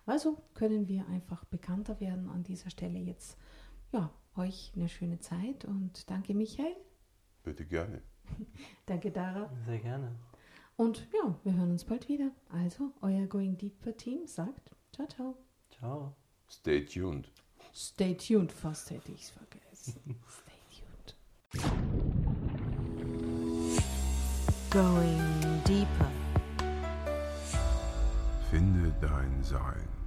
Also 0.05 0.37
können 0.53 0.87
wir 0.87 1.07
einfach 1.07 1.45
bekannter 1.45 1.99
werden 1.99 2.29
an 2.29 2.43
dieser 2.43 2.69
Stelle 2.69 2.99
jetzt. 2.99 3.37
Ja, 3.91 4.11
euch 4.35 4.71
eine 4.75 4.87
schöne 4.87 5.19
Zeit 5.19 5.65
und 5.65 6.09
danke 6.09 6.33
Michael. 6.35 6.75
Bitte 7.43 7.65
gerne. 7.65 8.01
danke 8.85 9.11
Dara. 9.11 9.49
Sehr 9.65 9.79
gerne. 9.79 10.15
Und 10.75 11.07
ja, 11.13 11.35
wir 11.43 11.53
hören 11.53 11.71
uns 11.71 11.83
bald 11.85 12.07
wieder. 12.07 12.31
Also, 12.49 12.93
euer 13.01 13.25
Going 13.25 13.57
Deeper 13.57 13.97
Team 13.97 14.27
sagt 14.27 14.75
ciao, 14.93 15.07
ciao. 15.07 15.37
Ciao. 15.71 16.15
Stay 16.49 16.85
tuned. 16.85 17.31
Stay 17.73 18.15
tuned, 18.15 18.51
fast 18.51 18.89
hätte 18.91 19.11
ich 19.11 19.23
es 19.23 19.29
vergessen. 19.31 20.01
Stay 20.29 20.53
tuned. 20.71 21.15
Going 24.69 25.63
deeper. 25.67 26.11
Finde 28.49 28.93
dein 29.01 29.43
Sein. 29.43 29.98